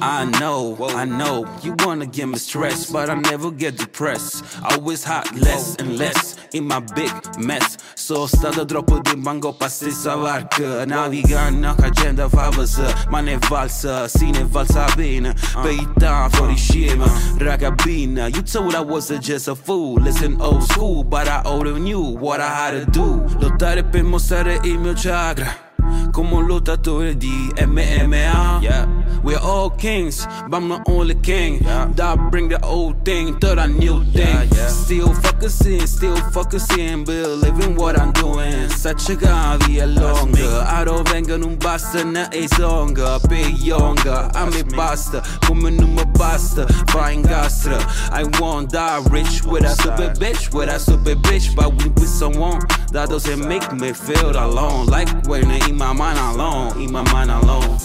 I 0.02 0.26
know, 0.40 0.78
I 0.96 1.06
know, 1.06 1.46
you 1.62 1.76
wanna 1.86 2.06
give 2.06 2.30
me 2.30 2.38
stress, 2.38 2.92
but 2.92 3.10
I 3.10 3.16
never 3.16 3.52
get 3.52 3.78
depressed. 3.78 4.44
Always 4.64 5.04
hot, 5.04 5.36
less 5.36 5.76
and 5.76 5.98
less 5.98 6.38
in 6.54 6.68
my 6.68 6.80
big 6.96 7.12
mess. 7.38 7.78
Så 7.96 8.28
stadig 8.28 8.68
droppar 8.68 9.04
din 9.04 9.24
man 9.24 9.40
går 9.40 9.54
precis 9.54 10.08
av 10.08 10.22
verket. 10.22 10.88
När 10.88 11.10
vi 11.10 11.22
gärna 11.30 11.68
har 11.68 11.94
kända 12.04 12.30
favoriter, 12.30 13.12
man 13.12 13.28
är 13.28 13.50
valsa, 13.50 14.10
sine 14.10 14.44
valsabiner. 14.44 15.36
Böjtan 15.64 16.32
för 16.32 16.54
i 16.54 16.58
scheman, 16.58 17.10
ragabina. 17.40 18.30
You 18.30 18.42
told 18.42 18.76
I 18.76 18.94
was 18.94 19.12
just 19.30 19.48
a 19.48 19.56
fool, 19.56 20.02
listen 20.04 20.42
old 20.42 20.64
school, 20.72 21.04
but 21.04 21.28
I 21.28 21.42
already 21.46 21.80
knew 21.80 22.20
what 22.20 22.40
I 22.40 22.50
had 22.50 22.72
to 22.72 22.92
do. 22.92 23.30
Låta 23.42 23.76
det 23.76 23.84
pimma 23.84 24.20
i 24.64 24.78
mio 24.78 24.96
chakra 24.96 25.69
come 26.12 26.36
un 26.36 26.46
lottatore 26.46 27.18
di 27.18 27.52
MMA 27.56 28.62
yeah. 28.62 28.88
We're 29.22 29.38
all 29.38 29.70
kings, 29.70 30.26
but 30.48 30.58
I'm 30.58 30.70
the 30.70 30.82
only 30.88 31.16
king. 31.16 31.60
That 31.96 32.30
bring 32.32 32.48
the 32.48 32.64
old 32.64 33.04
thing 33.04 33.38
to 33.40 33.56
the 33.56 33.68
new 33.68 34.04
thing. 34.14 34.50
Still 34.70 35.14
focusing, 35.14 35.86
still 35.88 36.16
focusing 36.32 37.04
Believing 37.04 37.76
what 37.76 38.00
I'm 38.00 38.14
doing. 38.14 38.70
Sacciaga 38.70 39.58
via 39.66 39.86
lunga 39.86 40.66
Aro 40.68 41.04
venga 41.04 41.38
non 41.38 41.58
basta 41.58 42.04
ne 42.04 42.28
e 42.32 42.48
songa 42.48 43.20
Per 43.20 43.50
younger, 43.62 44.30
I'm 44.34 44.54
a 44.54 44.64
basta 44.76 45.22
Come 45.46 45.70
non 45.70 45.94
mi 45.94 46.06
basta, 46.18 46.66
fa 46.88 47.12
ingastra 47.12 47.78
I 48.12 48.24
want 48.40 48.72
that 48.72 49.10
rich 49.12 49.44
with 49.44 49.64
a 49.64 49.76
super 49.76 50.14
bitch 50.18 50.54
With 50.54 50.70
a 50.70 50.80
super 50.80 51.16
bitch, 51.16 51.54
but 51.56 51.74
we 51.74 51.90
with 51.90 52.08
someone 52.08 52.60
That 52.92 53.10
doesn't 53.10 53.48
make 53.48 53.72
me 53.74 53.94
feel 53.94 54.32
alone. 54.32 54.88
Like 54.88 55.10
when 55.28 55.46
I 55.52 55.60
in 55.68 55.78
my 55.80 55.94
mind 55.94 56.20
alone, 56.20 56.82
in 56.82 56.92
my 56.92 57.02
mind 57.14 57.32
alone 57.32 57.78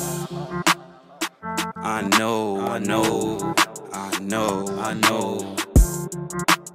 I 1.76 2.02
know, 2.18 2.60
I 2.60 2.78
know, 2.80 3.54
I 3.92 4.18
know, 4.18 4.66
I 4.80 4.94
know. 4.94 5.56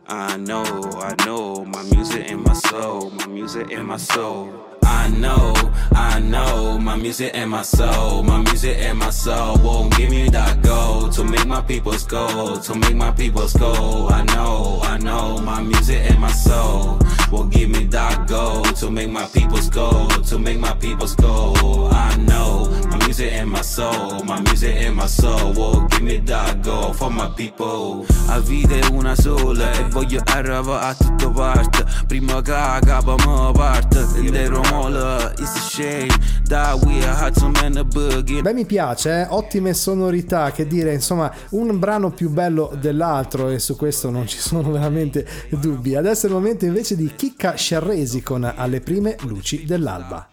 I 0.07 0.37
know, 0.37 0.63
I 0.63 1.15
know, 1.25 1.65
my 1.65 1.83
music 1.83 2.31
and 2.31 2.41
my 2.43 2.53
soul, 2.53 3.09
my 3.11 3.27
music 3.27 3.69
and 3.71 3.85
my 3.85 3.97
soul. 3.97 4.68
I 4.99 5.07
know, 5.07 5.53
I 5.93 6.19
know, 6.19 6.77
my 6.77 6.97
music 6.97 7.31
and 7.33 7.49
my 7.49 7.61
soul, 7.61 8.21
my 8.21 8.41
music 8.41 8.77
and 8.79 8.99
my 8.99 9.09
soul 9.09 9.57
won't 9.63 9.95
give 9.95 10.09
me 10.09 10.27
that 10.29 10.61
gold 10.61 11.13
to 11.13 11.23
make 11.23 11.47
my 11.47 11.61
people's 11.61 12.03
go, 12.03 12.59
to 12.59 12.75
make 12.75 12.95
my 12.95 13.11
people's 13.11 13.53
go. 13.53 14.09
I 14.09 14.23
know, 14.23 14.79
I 14.83 14.97
know, 14.97 15.39
my 15.39 15.61
music 15.61 16.01
and 16.09 16.19
my 16.19 16.31
soul 16.31 16.99
will 17.31 17.45
give 17.45 17.69
me 17.69 17.85
that 17.85 18.27
gold 18.27 18.75
to 18.75 18.91
make 18.91 19.09
my 19.09 19.25
people's 19.27 19.69
go, 19.69 20.07
to 20.27 20.37
make 20.37 20.59
my 20.59 20.73
people's 20.73 21.15
go. 21.15 21.53
I 21.91 22.17
know, 22.17 22.65
music 23.09 23.33
and 23.33 23.49
my 23.49 23.63
soul, 23.63 24.23
my 24.23 24.39
music 24.41 24.75
and 24.85 24.95
my 24.95 25.07
soul 25.07 25.51
will 25.53 25.87
give 25.87 26.03
me 26.03 26.19
that 26.19 26.61
gold 26.61 26.95
for 26.95 27.09
my 27.09 27.27
people. 27.35 28.05
La 28.27 28.39
vita 28.39 28.75
è 28.75 28.85
una 28.91 29.15
sola 29.15 29.71
e 29.71 29.89
voglio 29.89 30.21
arrivare 30.25 30.85
a 30.85 30.93
tutto 30.93 31.31
parte. 31.31 31.85
Prima 32.05 32.39
che 32.43 32.51
mi 32.51 33.51
parte, 33.53 34.05
intero 34.19 34.61
mola, 34.69 35.31
it's 35.39 35.55
a 35.55 35.59
shame 35.59 36.07
that 36.49 36.85
we 36.85 37.01
had 37.03 37.35
so 37.35 37.49
many 37.49 37.83
boogie. 37.83 38.43
Beh, 38.43 38.53
mi 38.53 38.65
piace, 38.65 39.21
eh? 39.21 39.27
ottime 39.29 39.73
sonorità, 39.73 40.51
che 40.51 40.67
dire, 40.67 40.93
insomma, 40.93 41.33
un 41.51 41.79
brano 41.79 42.11
più 42.11 42.29
bello 42.29 42.71
dell'altro 42.79 43.49
e 43.49 43.57
su 43.57 43.75
questo 43.75 44.11
non 44.11 44.27
ci 44.27 44.37
sono 44.37 44.69
veramente 44.69 45.25
dubbi. 45.49 45.95
Adesso 45.95 46.27
è 46.27 46.29
il 46.29 46.35
momento 46.35 46.65
invece 46.65 46.95
di 46.95 47.11
Chicca 47.15 47.55
Sciarresi 47.55 48.21
con 48.21 48.43
Alle 48.43 48.81
prime 48.81 49.15
luci 49.21 49.65
dell'alba. 49.65 50.29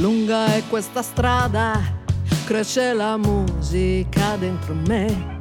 Lunga 0.00 0.54
è 0.54 0.62
questa 0.68 1.00
strada, 1.00 1.80
cresce 2.44 2.92
la 2.92 3.16
musica 3.16 4.36
dentro 4.36 4.74
me. 4.74 5.38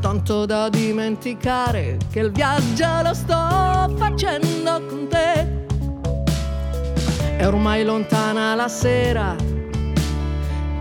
Tanto 0.00 0.44
da 0.44 0.68
dimenticare 0.68 1.96
che 2.10 2.20
il 2.20 2.30
viaggio 2.30 2.86
lo 3.02 3.14
sto 3.14 3.94
facendo 3.96 4.84
con 4.86 5.08
te. 5.08 5.64
È 7.38 7.46
ormai 7.46 7.84
lontana 7.84 8.54
la 8.54 8.68
sera, 8.68 9.34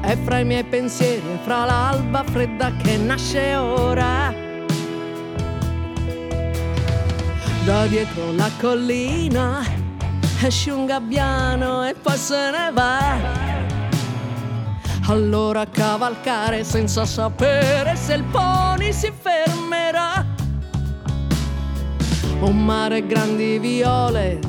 è 0.01 0.17
fra 0.23 0.39
i 0.39 0.45
miei 0.45 0.65
pensieri 0.65 1.25
e 1.31 1.39
fra 1.43 1.63
l'alba 1.63 2.23
fredda 2.25 2.75
che 2.75 2.97
nasce 2.97 3.55
ora. 3.55 4.33
Da 7.63 7.85
dietro 7.87 8.33
la 8.33 8.49
collina 8.59 9.72
esce 10.45 10.71
un 10.71 10.85
gabbiano 10.85 11.87
e 11.87 11.93
poi 11.93 12.17
se 12.17 12.51
ne 12.51 12.71
va. 12.73 13.15
Allora 15.07 15.65
cavalcare 15.65 16.63
senza 16.63 17.05
sapere 17.05 17.95
se 17.95 18.13
il 18.15 18.23
pony 18.23 18.91
si 18.91 19.11
fermerà. 19.17 20.25
Un 22.39 22.65
mare 22.65 23.05
grandi 23.05 23.57
viole, 23.57 24.39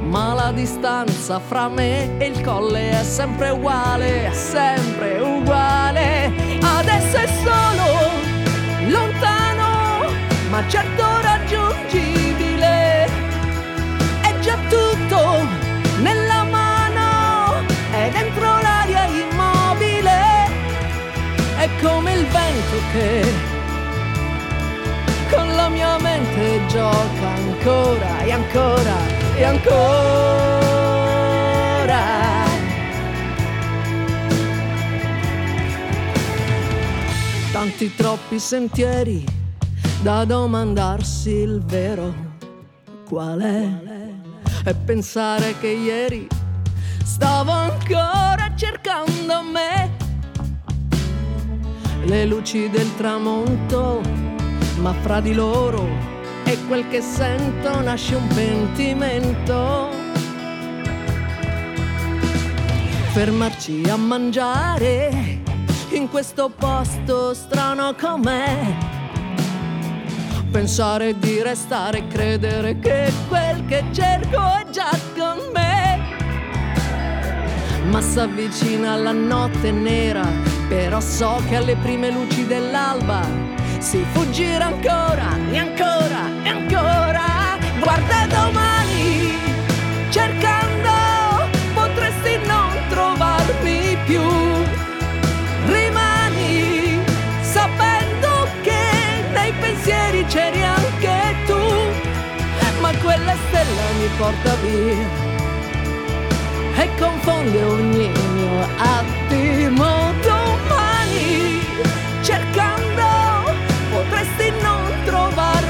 ma 0.00 0.34
la 0.34 0.50
distanza 0.52 1.38
fra 1.38 1.68
me 1.68 2.18
e 2.18 2.26
il 2.26 2.40
colle 2.42 2.90
è 2.90 3.04
sempre 3.04 3.50
uguale, 3.50 4.26
è 4.26 4.32
sempre 4.32 5.20
uguale. 5.20 6.32
Adesso 6.60 7.16
è 7.16 7.26
solo 7.44 8.88
lontano, 8.88 10.10
ma 10.50 10.68
certo 10.68 11.15
che 22.92 23.24
con 25.30 25.54
la 25.54 25.68
mia 25.68 25.98
mente 25.98 26.60
gioca 26.66 27.28
ancora 27.34 28.22
e 28.22 28.32
ancora 28.32 28.96
e 29.34 29.44
ancora. 29.44 30.44
Tanti 37.52 37.94
troppi 37.94 38.38
sentieri 38.38 39.24
da 40.02 40.24
domandarsi 40.24 41.30
il 41.30 41.62
vero 41.64 42.14
qual 43.08 43.40
è. 43.40 43.68
E 44.64 44.74
pensare 44.74 45.58
che 45.58 45.68
ieri 45.68 46.26
stavo 47.04 47.52
ancora 47.52 48.52
cercando 48.56 49.42
me 49.42 50.05
le 52.06 52.24
luci 52.24 52.70
del 52.70 52.94
tramonto 52.96 54.00
ma 54.78 54.92
fra 55.02 55.20
di 55.20 55.34
loro 55.34 55.86
e 56.44 56.56
quel 56.68 56.86
che 56.88 57.00
sento 57.00 57.80
nasce 57.80 58.14
un 58.14 58.26
pentimento. 58.28 59.88
Fermarci 63.12 63.82
a 63.88 63.96
mangiare 63.96 65.40
in 65.90 66.08
questo 66.08 66.50
posto 66.50 67.34
strano 67.34 67.94
com'è. 67.94 68.76
Pensare 70.50 71.18
di 71.18 71.42
restare 71.42 71.98
e 71.98 72.06
credere 72.06 72.78
che 72.78 73.12
quel 73.28 73.64
che 73.66 73.84
cerco 73.92 74.38
è 74.38 74.66
già 74.70 74.90
con 75.16 75.38
me. 75.52 76.14
Ma 77.90 78.00
s'avvicina 78.00 78.96
la 78.96 79.12
notte 79.12 79.70
nera, 79.72 80.24
però 80.68 81.00
so 81.00 81.42
che 81.48 81.56
alle 81.56 81.76
prime 81.76 82.10
luci 82.10 82.46
dell'alba 82.46 83.22
si 83.78 84.04
fuggirà 84.12 84.66
ancora 84.66 85.36
e 85.50 85.58
ancora 85.58 86.20
e 86.42 86.48
ancora. 86.48 87.58
Guarda 87.80 88.26
domani, 88.26 89.34
cercando, 90.10 91.48
potresti 91.74 92.38
non 92.46 92.70
trovarmi 92.88 93.96
più. 94.06 94.22
Rimani 95.66 97.00
sapendo 97.42 98.48
che 98.62 99.24
nei 99.32 99.52
pensieri 99.60 100.24
c'eri 100.26 100.62
anche 100.62 101.34
tu, 101.46 101.60
ma 102.80 102.90
quella 103.02 103.34
stella 103.48 103.82
mi 103.98 104.08
porta 104.16 104.54
via 104.62 105.24
e 106.78 106.88
confonde 106.98 107.62
ogni 107.62 108.10
mio 108.34 108.68
attimo 108.76 110.12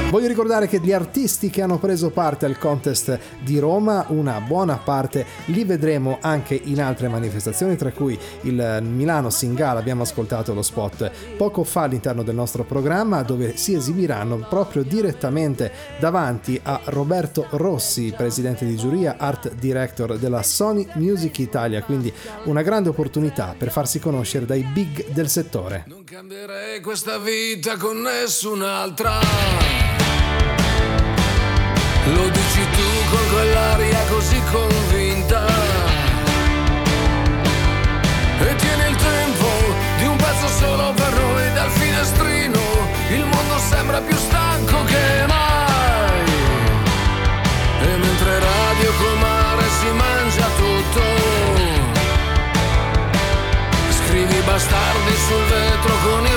Voglio 0.09 0.27
ricordare 0.29 0.69
che 0.69 0.79
gli 0.79 0.93
artisti 0.93 1.49
che 1.49 1.61
hanno 1.61 1.79
preso 1.79 2.11
parte 2.11 2.45
al 2.45 2.57
contest 2.57 3.19
di 3.41 3.59
Roma, 3.59 4.05
una 4.07 4.39
buona 4.39 4.77
parte 4.77 5.25
li 5.47 5.65
vedremo 5.65 6.17
anche 6.21 6.59
in 6.63 6.81
altre 6.81 7.09
manifestazioni, 7.09 7.75
tra 7.75 7.91
cui 7.91 8.17
il 8.43 8.79
Milano 8.83 9.29
Singala. 9.29 9.79
Abbiamo 9.79 10.03
ascoltato 10.03 10.53
lo 10.53 10.61
spot 10.61 11.11
poco 11.35 11.65
fa 11.65 11.81
all'interno 11.81 12.23
del 12.23 12.35
nostro 12.35 12.63
programma, 12.63 13.21
dove 13.21 13.57
si 13.57 13.73
esibiranno 13.73 14.47
proprio 14.49 14.83
direttamente 14.83 15.71
davanti 15.99 16.57
a 16.63 16.79
Roberto 16.85 17.45
Rossi, 17.51 18.13
presidente 18.15 18.65
di 18.65 18.77
giuria, 18.77 19.17
art 19.19 19.55
director 19.55 20.17
della 20.17 20.41
Sony 20.41 20.87
Music 20.93 21.37
Italia. 21.39 21.83
Quindi 21.83 22.11
una 22.45 22.61
grande 22.61 22.89
opportunità 22.89 23.53
per 23.57 23.71
farsi 23.71 23.99
conoscere 23.99 24.45
dai 24.45 24.63
big 24.63 25.09
del 25.09 25.27
settore. 25.27 25.85
cambierei 26.05 26.79
questa 26.79 27.17
vita 27.19 27.75
con 27.75 27.99
nessun'altra. 27.99 29.86
Lo 32.13 32.29
dici 32.29 32.63
tu 32.71 32.87
con 33.09 33.29
quell'aria 33.33 33.99
così 34.09 34.41
convinta. 34.51 35.45
E 38.39 38.55
tieni 38.55 38.89
il 38.89 38.95
tempo 38.95 39.47
di 39.97 40.05
un 40.05 40.15
pezzo 40.15 40.47
solo 40.47 40.93
per 40.93 41.11
noi 41.13 41.53
dal 41.53 41.69
finestrino. 41.69 42.59
Il 43.09 43.25
mondo 43.25 43.57
sembra 43.57 43.99
più 43.99 44.15
stanco 44.15 44.83
che 44.85 45.25
mai. 45.27 46.31
E 47.81 47.97
mentre 47.97 48.39
radio 48.39 48.91
col 48.99 49.17
mare 49.17 49.63
si 49.79 49.89
mangia 49.91 50.47
tutto. 50.55 51.01
Scrivi 53.89 54.39
bastardi 54.45 55.15
sul 55.27 55.43
vetro 55.49 55.93
con 56.05 56.25
il 56.25 56.36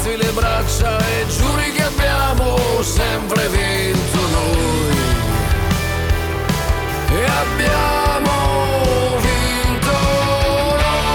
alzi 0.00 0.16
le 0.16 0.30
braccia 0.32 0.98
e 0.98 1.26
giuri 1.26 1.72
che 1.72 1.82
abbiamo 1.82 2.82
sempre 2.82 3.48
vinto 3.48 4.20
noi. 4.30 4.96
E 7.12 7.24
abbiamo 7.24 9.16
vinto 9.18 9.92
noi. 10.80 11.08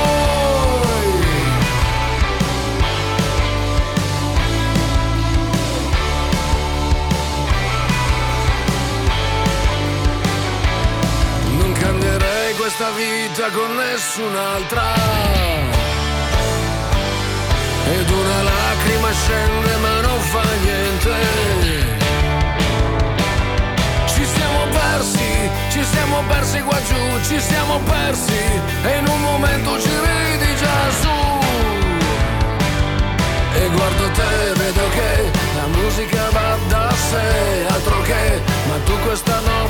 Non 11.58 11.72
cambierei 11.74 12.54
questa 12.56 12.90
vita 12.92 13.50
con 13.50 13.76
nessun'altra. 13.76 15.35
Scende 19.36 19.76
ma 19.78 20.00
non 20.02 20.20
fa 20.32 20.44
niente. 20.64 21.16
Ci 24.14 24.26
siamo 24.26 24.62
persi, 24.72 25.50
ci 25.70 25.84
siamo 25.84 26.24
persi 26.28 26.62
qua 26.62 26.80
giù, 26.88 27.02
ci 27.28 27.40
siamo 27.40 27.80
persi 27.80 28.44
e 28.84 28.98
in 29.00 29.08
un 29.08 29.22
momento 29.22 29.80
ci 29.82 29.90
ridi 29.90 30.56
già 30.56 30.80
su. 31.02 31.16
E 33.60 33.70
guardo 33.70 34.10
te, 34.12 34.54
vedo 34.62 34.90
che 34.90 35.32
la 35.56 35.68
musica 35.78 36.30
va 36.32 36.58
da 36.68 36.92
sé, 37.10 37.66
altro 37.70 38.02
che, 38.02 38.42
ma 38.68 38.76
tu 38.86 38.94
questa 39.06 39.40
notte 39.40 39.65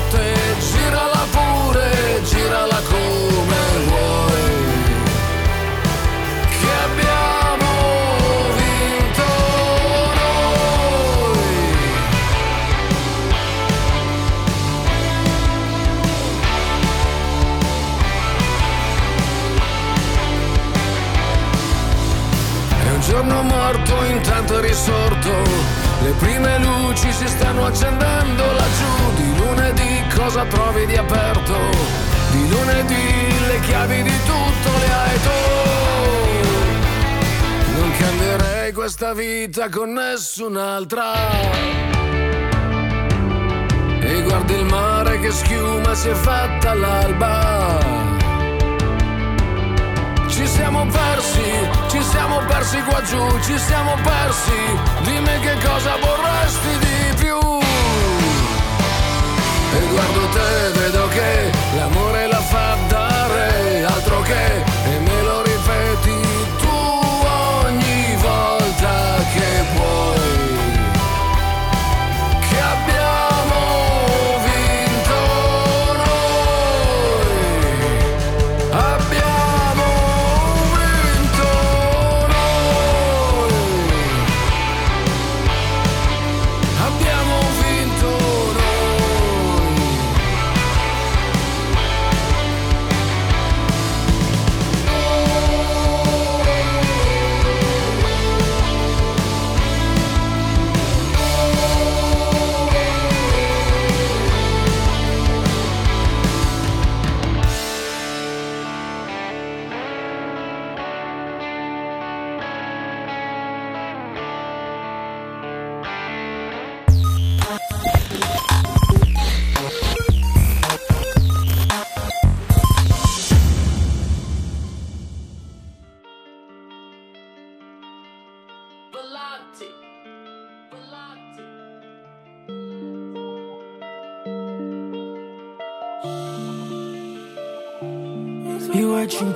intanto 24.26 24.58
è 24.58 24.60
risorto. 24.60 25.30
Le 26.02 26.10
prime 26.18 26.58
luci 26.58 27.12
si 27.12 27.28
stanno 27.28 27.64
accendendo 27.64 28.44
laggiù. 28.52 29.14
Di 29.14 29.36
lunedì 29.38 30.04
cosa 30.14 30.44
trovi 30.46 30.84
di 30.86 30.96
aperto? 30.96 31.54
Di 32.32 32.48
lunedì 32.48 33.46
le 33.46 33.60
chiavi 33.60 34.02
di 34.02 34.18
tutto 34.24 34.78
le 34.78 34.92
hai 34.92 35.20
tu. 35.22 35.30
Non 37.78 37.92
cambierei 37.98 38.72
questa 38.72 39.14
vita 39.14 39.68
con 39.68 39.92
nessun'altra. 39.92 41.12
E 44.00 44.22
guardi 44.22 44.54
il 44.54 44.64
mare 44.64 45.20
che 45.20 45.30
schiuma 45.30 45.94
si 45.94 46.08
è 46.08 46.14
fatta 46.14 46.70
all'alba 46.72 48.15
siamo 50.46 50.86
persi, 50.86 51.42
ci 51.88 52.02
siamo 52.02 52.38
persi 52.46 52.80
qua 52.82 53.02
giù, 53.02 53.40
ci 53.40 53.58
siamo 53.58 53.94
persi, 54.02 54.78
dimmi 55.02 55.40
che 55.40 55.54
cosa 55.66 55.96
vorresti 56.00 56.78
di 56.78 57.14
più. 57.16 57.38
E 59.76 59.86
guardo 59.90 60.28
te, 60.28 60.80
vedo 60.80 61.08
che 61.08 61.50
l'amore 61.76 62.26
la 62.28 62.40
fa 62.40 62.76
dare, 62.88 63.84
altro 63.84 64.20
che 64.22 64.75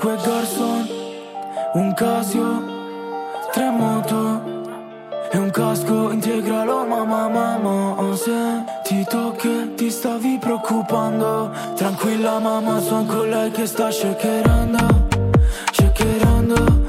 5 0.00 0.16
Garson, 0.16 0.88
un 1.74 1.92
Casio, 1.92 2.64
tre 3.52 3.68
moto 3.68 4.40
e 5.30 5.36
un 5.36 5.50
casco 5.50 6.10
integralo. 6.10 6.86
Mamma 6.86 7.28
mamma 7.28 8.16
Se 8.16 8.64
ti 8.82 9.04
tocca 9.04 9.68
ti 9.76 9.90
stavi 9.90 10.38
preoccupando. 10.40 11.52
Tranquilla 11.76 12.38
mamma 12.38 12.80
sono 12.80 13.04
con 13.04 13.28
lei 13.28 13.50
che 13.50 13.66
sta 13.66 13.90
shakerando, 13.90 15.06
shakerando. 15.70 16.79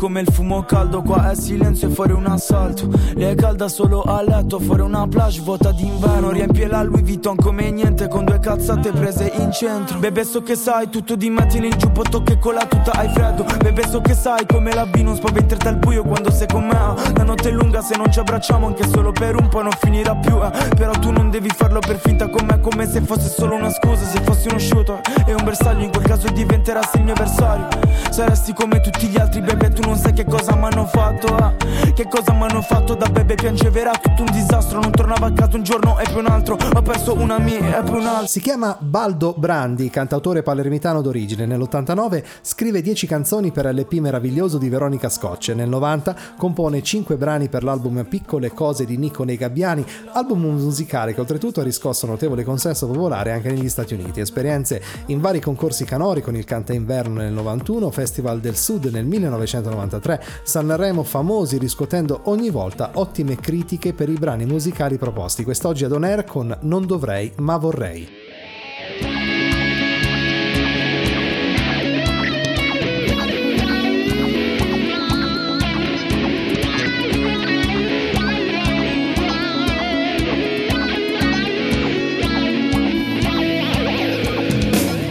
Come 0.00 0.22
il 0.22 0.32
fumo 0.32 0.62
caldo 0.62 1.02
Qua 1.02 1.30
è 1.30 1.34
silenzio 1.34 1.90
fuori 1.90 2.12
un 2.12 2.24
assalto 2.70 2.88
Lei 3.14 3.32
è 3.32 3.34
calda 3.34 3.68
solo 3.68 4.02
a 4.02 4.22
letto 4.22 4.58
Fuori 4.58 4.82
una 4.82 5.06
plage 5.06 5.40
vuota 5.40 5.72
d'inverno 5.72 6.30
Riempie 6.30 6.66
la 6.66 6.82
Louis 6.82 7.02
Vuitton 7.02 7.36
come 7.36 7.70
niente 7.70 8.08
Con 8.08 8.24
due 8.24 8.38
cazzate 8.38 8.92
prese 8.92 9.32
in 9.36 9.52
centro 9.52 9.98
Bebe 9.98 10.24
so 10.24 10.42
che 10.42 10.54
sai 10.54 10.88
tutto 10.88 11.16
di 11.16 11.28
me 11.28 11.46
Tieni 11.46 11.68
il 11.68 11.76
giubbotto 11.76 12.22
che 12.22 12.38
con 12.38 12.54
la 12.54 12.66
tuta 12.66 12.92
hai 12.92 13.08
freddo 13.10 13.44
Bebe 13.58 13.86
so 13.88 14.00
che 14.00 14.14
sai 14.14 14.46
come 14.46 14.72
la 14.72 14.86
B 14.86 14.96
Non 14.96 15.16
spaventerti 15.16 15.66
al 15.66 15.76
buio 15.76 16.02
quando 16.02 16.30
sei 16.30 16.46
con 16.46 16.66
me. 16.66 16.78
La 17.16 17.24
notte 17.24 17.48
è 17.48 17.52
lunga 17.52 17.82
se 17.82 17.96
non 17.96 18.10
ci 18.10 18.18
abbracciamo 18.18 18.66
Anche 18.66 18.86
solo 18.88 19.12
per 19.12 19.36
un 19.36 19.48
po' 19.48 19.62
non 19.62 19.72
finirà 19.78 20.14
più 20.16 20.40
eh. 20.42 20.50
Però 20.76 20.92
tu 20.92 21.10
non 21.10 21.30
devi 21.30 21.48
farlo 21.48 21.80
per 21.80 21.98
finta 21.98 22.28
con 22.28 22.46
me 22.46 22.60
Come 22.60 22.86
se 22.86 23.00
fosse 23.00 23.28
solo 23.28 23.54
una 23.54 23.70
scusa 23.70 24.04
Se 24.04 24.20
fossi 24.22 24.48
uno 24.48 24.58
shooter 24.58 25.00
e 25.26 25.34
un 25.34 25.44
bersaglio 25.44 25.84
In 25.84 25.90
quel 25.90 26.04
caso 26.04 26.28
diventerassi 26.28 26.98
il 26.98 27.04
mio 27.04 27.12
avversario 27.14 27.68
Saresti 28.10 28.52
come 28.52 28.80
tutti 28.80 29.06
gli 29.06 29.18
altri 29.18 29.40
bebe 29.40 29.70
Tu 29.70 29.82
non 29.86 29.96
sai 29.96 30.12
che 30.12 30.24
cosa 30.24 30.54
mi 30.54 30.64
hanno 30.64 30.86
fatto 30.86 31.34
ah. 31.34 31.52
Che 31.94 32.08
cosa 32.08 32.32
mi 32.32 32.42
hanno 32.60 32.62
fatto 32.62 32.94
da 32.94 33.08
bebe 33.08 33.36
Piangevera 33.36 33.92
tutto 33.92 34.22
un 34.22 34.30
disastro 34.32 34.80
Non 34.80 34.90
tornavo 34.90 35.24
a 35.24 35.32
casa 35.32 35.56
un 35.56 35.62
giorno 35.62 35.98
e 35.98 36.04
poi 36.04 36.20
un 36.20 36.26
altro 36.26 36.58
Ho 36.74 36.82
perso 36.82 37.14
una 37.14 37.38
mia 37.38 37.78
e 37.78 37.82
poi 37.82 38.00
un 38.00 38.06
altro 38.06 38.26
Si 38.26 38.40
chiama 38.40 38.76
Baldo 38.78 39.34
Brandi, 39.36 39.88
cantautore 39.88 40.42
palermitano 40.42 41.00
d'origine. 41.00 41.46
Nell'89 41.46 42.22
scrive 42.42 42.82
10 42.82 43.06
canzoni 43.06 43.50
per 43.50 43.72
l'EP 43.72 43.92
meraviglioso 43.94 44.58
di 44.58 44.68
Veronica 44.68 45.08
Scocce. 45.08 45.54
Nel 45.54 45.68
90 45.68 46.14
compone 46.36 46.82
5 46.82 47.16
brani 47.16 47.48
per 47.48 47.64
l'album 47.64 48.04
Piccole 48.04 48.52
cose 48.52 48.84
di 48.84 48.98
Nico 48.98 49.24
Nei 49.24 49.36
Gabbiani, 49.36 49.84
album 50.12 50.40
musicale 50.42 51.14
che 51.14 51.20
oltretutto 51.20 51.60
ha 51.60 51.64
riscosso 51.64 52.06
notevole 52.06 52.44
consenso 52.44 52.86
popolare 52.86 53.32
anche 53.32 53.50
negli 53.50 53.68
Stati 53.68 53.94
Uniti. 53.94 54.20
Esperienze 54.20 54.82
in 55.06 55.20
vari 55.20 55.40
concorsi 55.40 55.84
canori 55.84 56.20
con 56.20 56.36
il 56.36 56.44
Canta 56.44 56.72
Inverno 56.72 57.20
nel 57.20 57.32
91, 57.32 57.90
Festival 57.90 58.40
del 58.40 58.56
Sud 58.56 58.86
nel 58.86 59.06
1993, 59.06 60.22
Sanremo 60.42 61.02
famosi 61.02 61.56
riscuotendo 61.56 62.22
ogni 62.24 62.49
volta 62.50 62.90
ottime 62.94 63.36
critiche 63.36 63.92
per 63.94 64.08
i 64.08 64.14
brani 64.14 64.44
musicali 64.44 64.98
proposti. 64.98 65.44
Quest'oggi 65.44 65.84
ad 65.84 65.92
On 65.92 66.04
Air 66.04 66.24
con 66.24 66.56
Non 66.62 66.86
dovrei 66.86 67.32
ma 67.36 67.56
vorrei. 67.56 68.08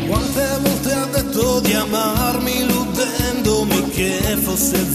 Quante 0.08 0.60
volte 0.62 0.92
ha 0.92 1.06
detto 1.06 1.60
di 1.62 1.74
amarmi 1.74 2.60
illudendomi 2.62 3.90
che 3.90 4.38
fosse 4.42 4.89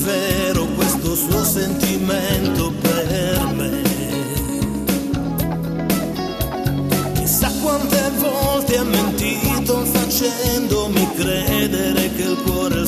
facendomi 10.65 11.09
credere 11.15 12.11
che 12.15 12.23
il 12.23 12.37
cuore 12.43 12.84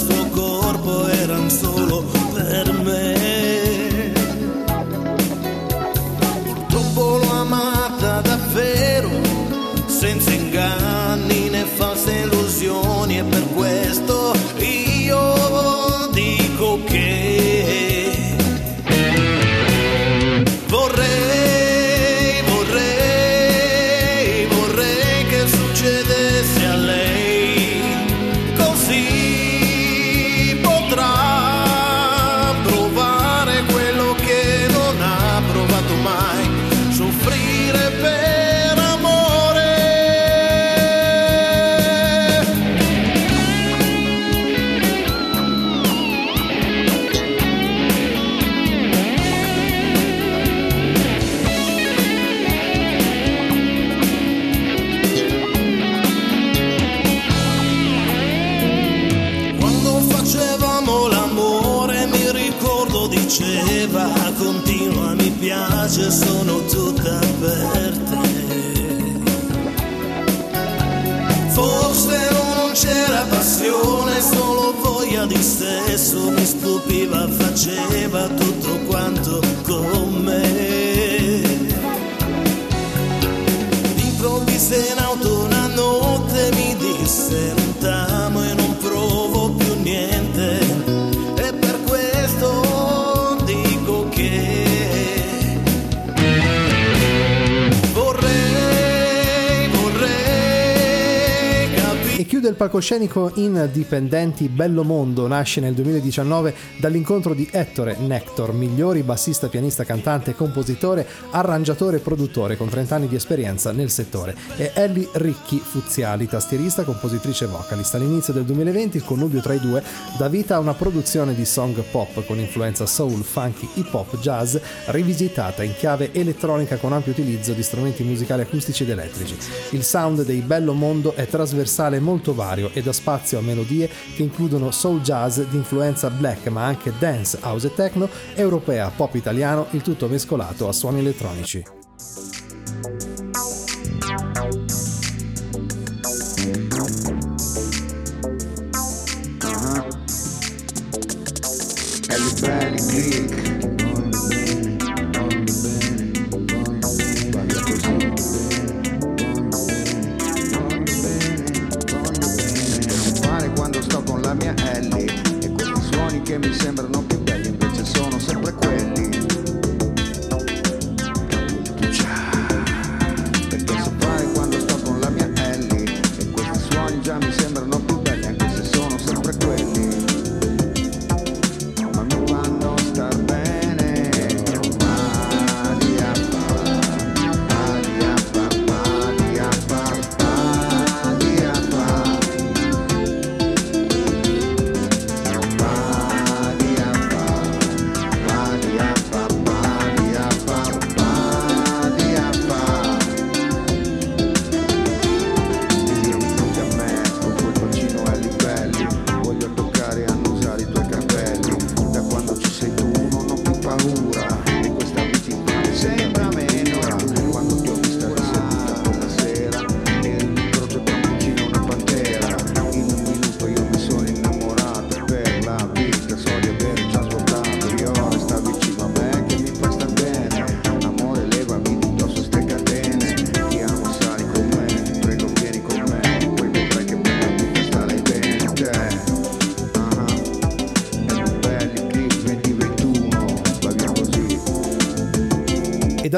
palcoscenico 102.86 103.32
indipendenti 103.34 104.48
Bello 104.48 104.84
Mondo 104.84 105.26
nasce 105.26 105.60
nel 105.60 105.74
2019 105.74 106.54
dall'incontro 106.78 107.34
di 107.34 107.48
Ettore 107.50 107.96
Nector, 107.98 108.52
migliori 108.52 109.02
bassista, 109.02 109.48
pianista, 109.48 109.82
cantante, 109.82 110.36
compositore, 110.36 111.04
arrangiatore 111.30 111.96
e 111.96 112.00
produttore 112.00 112.56
con 112.56 112.68
30 112.68 112.94
anni 112.94 113.08
di 113.08 113.16
esperienza 113.16 113.72
nel 113.72 113.90
settore, 113.90 114.36
e 114.56 114.70
Ellie 114.74 115.08
Ricchi 115.14 115.58
Fuziali, 115.58 116.28
tastierista, 116.28 116.84
compositrice 116.84 117.46
e 117.46 117.48
vocalist. 117.48 117.92
All'inizio 117.96 118.32
del 118.32 118.44
2020 118.44 118.98
il 118.98 119.04
connubio 119.04 119.40
tra 119.40 119.54
i 119.54 119.58
due 119.58 119.82
dà 120.16 120.28
vita 120.28 120.54
a 120.54 120.60
una 120.60 120.74
produzione 120.74 121.34
di 121.34 121.44
song 121.44 121.82
pop 121.90 122.24
con 122.24 122.38
influenza 122.38 122.86
soul, 122.86 123.24
funky, 123.24 123.68
hip 123.74 123.92
hop, 123.92 124.16
jazz, 124.20 124.56
rivisitata 124.86 125.64
in 125.64 125.74
chiave 125.74 126.12
elettronica 126.12 126.76
con 126.76 126.92
ampio 126.92 127.10
utilizzo 127.10 127.52
di 127.52 127.64
strumenti 127.64 128.04
musicali 128.04 128.42
acustici 128.42 128.84
ed 128.84 128.90
elettrici. 128.90 129.36
Il 129.70 129.82
sound 129.82 130.24
dei 130.24 130.40
Bello 130.40 130.72
Mondo 130.72 131.14
è 131.14 131.26
trasversale 131.26 131.98
molto 131.98 132.32
vario 132.32 132.74
e 132.76 132.82
dà 132.82 132.92
spazio 132.92 133.38
a 133.38 133.42
melodie 133.42 133.88
che 134.14 134.22
includono 134.22 134.70
soul 134.70 135.00
jazz 135.00 135.40
di 135.40 135.56
influenza 135.56 136.10
black 136.10 136.48
ma 136.48 136.66
anche 136.66 136.92
dance, 136.98 137.38
house 137.40 137.68
e 137.68 137.74
techno, 137.74 138.06
europea, 138.34 138.92
pop 138.94 139.14
italiano, 139.14 139.66
il 139.70 139.80
tutto 139.80 140.08
mescolato 140.08 140.68
a 140.68 140.72
suoni 140.72 140.98
elettronici. 140.98 141.75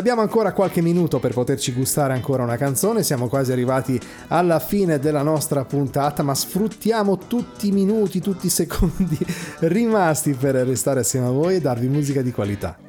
Abbiamo 0.08 0.26
ancora 0.26 0.54
qualche 0.54 0.80
minuto 0.80 1.18
per 1.18 1.34
poterci 1.34 1.70
gustare 1.70 2.14
ancora 2.14 2.42
una 2.42 2.56
canzone, 2.56 3.02
siamo 3.02 3.28
quasi 3.28 3.52
arrivati 3.52 4.00
alla 4.28 4.58
fine 4.58 4.98
della 4.98 5.20
nostra 5.20 5.66
puntata, 5.66 6.22
ma 6.22 6.34
sfruttiamo 6.34 7.18
tutti 7.26 7.68
i 7.68 7.72
minuti, 7.72 8.18
tutti 8.18 8.46
i 8.46 8.48
secondi 8.48 9.18
rimasti 9.68 10.32
per 10.32 10.54
restare 10.54 11.00
assieme 11.00 11.26
a 11.26 11.30
voi 11.30 11.56
e 11.56 11.60
darvi 11.60 11.88
musica 11.88 12.22
di 12.22 12.32
qualità. 12.32 12.87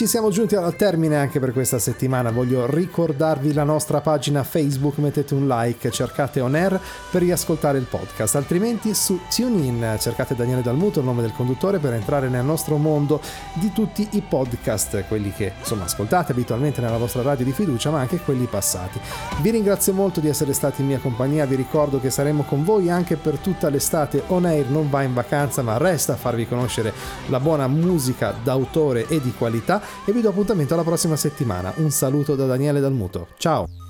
Amici, 0.00 0.06
siamo 0.06 0.30
giunti 0.30 0.54
al 0.54 0.76
termine 0.76 1.16
anche 1.16 1.40
per 1.40 1.52
questa 1.52 1.78
settimana. 1.78 2.30
Voglio 2.30 2.66
ricordarvi 2.66 3.52
la 3.52 3.64
nostra 3.64 4.00
pagina 4.00 4.42
Facebook, 4.42 4.98
mettete 4.98 5.34
un 5.34 5.46
like, 5.46 5.90
cercate 5.90 6.40
On 6.40 6.54
Air 6.54 6.80
per 7.10 7.22
riascoltare 7.22 7.78
il 7.78 7.84
podcast, 7.84 8.36
altrimenti 8.36 8.94
su 8.94 9.20
TuneIn 9.34 9.96
cercate 9.98 10.34
Daniele 10.34 10.62
Dalmuto, 10.62 11.00
il 11.00 11.04
nome 11.06 11.22
del 11.22 11.32
conduttore, 11.32 11.78
per 11.78 11.92
entrare 11.92 12.28
nel 12.28 12.44
nostro 12.44 12.76
mondo 12.76 13.20
di 13.54 13.72
tutti 13.72 14.06
i 14.12 14.22
podcast, 14.26 15.04
quelli 15.08 15.32
che 15.32 15.52
insomma 15.58 15.84
ascoltate 15.84 16.32
abitualmente 16.32 16.80
nella 16.80 16.98
vostra 16.98 17.22
radio 17.22 17.44
di 17.44 17.52
fiducia, 17.52 17.90
ma 17.90 18.00
anche 18.00 18.18
quelli 18.18 18.46
passati. 18.46 19.00
Vi 19.40 19.50
ringrazio 19.50 19.92
molto 19.92 20.20
di 20.20 20.28
essere 20.28 20.52
stati 20.52 20.80
in 20.80 20.86
mia 20.86 20.98
compagnia, 20.98 21.46
vi 21.46 21.56
ricordo 21.56 22.00
che 22.00 22.10
saremo 22.10 22.44
con 22.44 22.64
voi 22.64 22.90
anche 22.90 23.16
per 23.16 23.38
tutta 23.38 23.68
l'estate. 23.68 24.22
On 24.28 24.44
Air 24.44 24.68
non 24.70 24.88
va 24.88 25.02
in 25.02 25.14
vacanza, 25.14 25.62
ma 25.62 25.76
resta 25.76 26.14
a 26.14 26.16
farvi 26.16 26.46
conoscere 26.46 26.92
la 27.26 27.40
buona 27.40 27.66
musica 27.66 28.34
d'autore 28.42 29.06
e 29.08 29.20
di 29.20 29.32
qualità 29.36 29.89
e 30.04 30.12
vi 30.12 30.20
do 30.20 30.28
appuntamento 30.28 30.74
alla 30.74 30.84
prossima 30.84 31.16
settimana. 31.16 31.72
Un 31.76 31.90
saluto 31.90 32.34
da 32.34 32.46
Daniele 32.46 32.80
Dalmuto. 32.80 33.28
Ciao! 33.36 33.89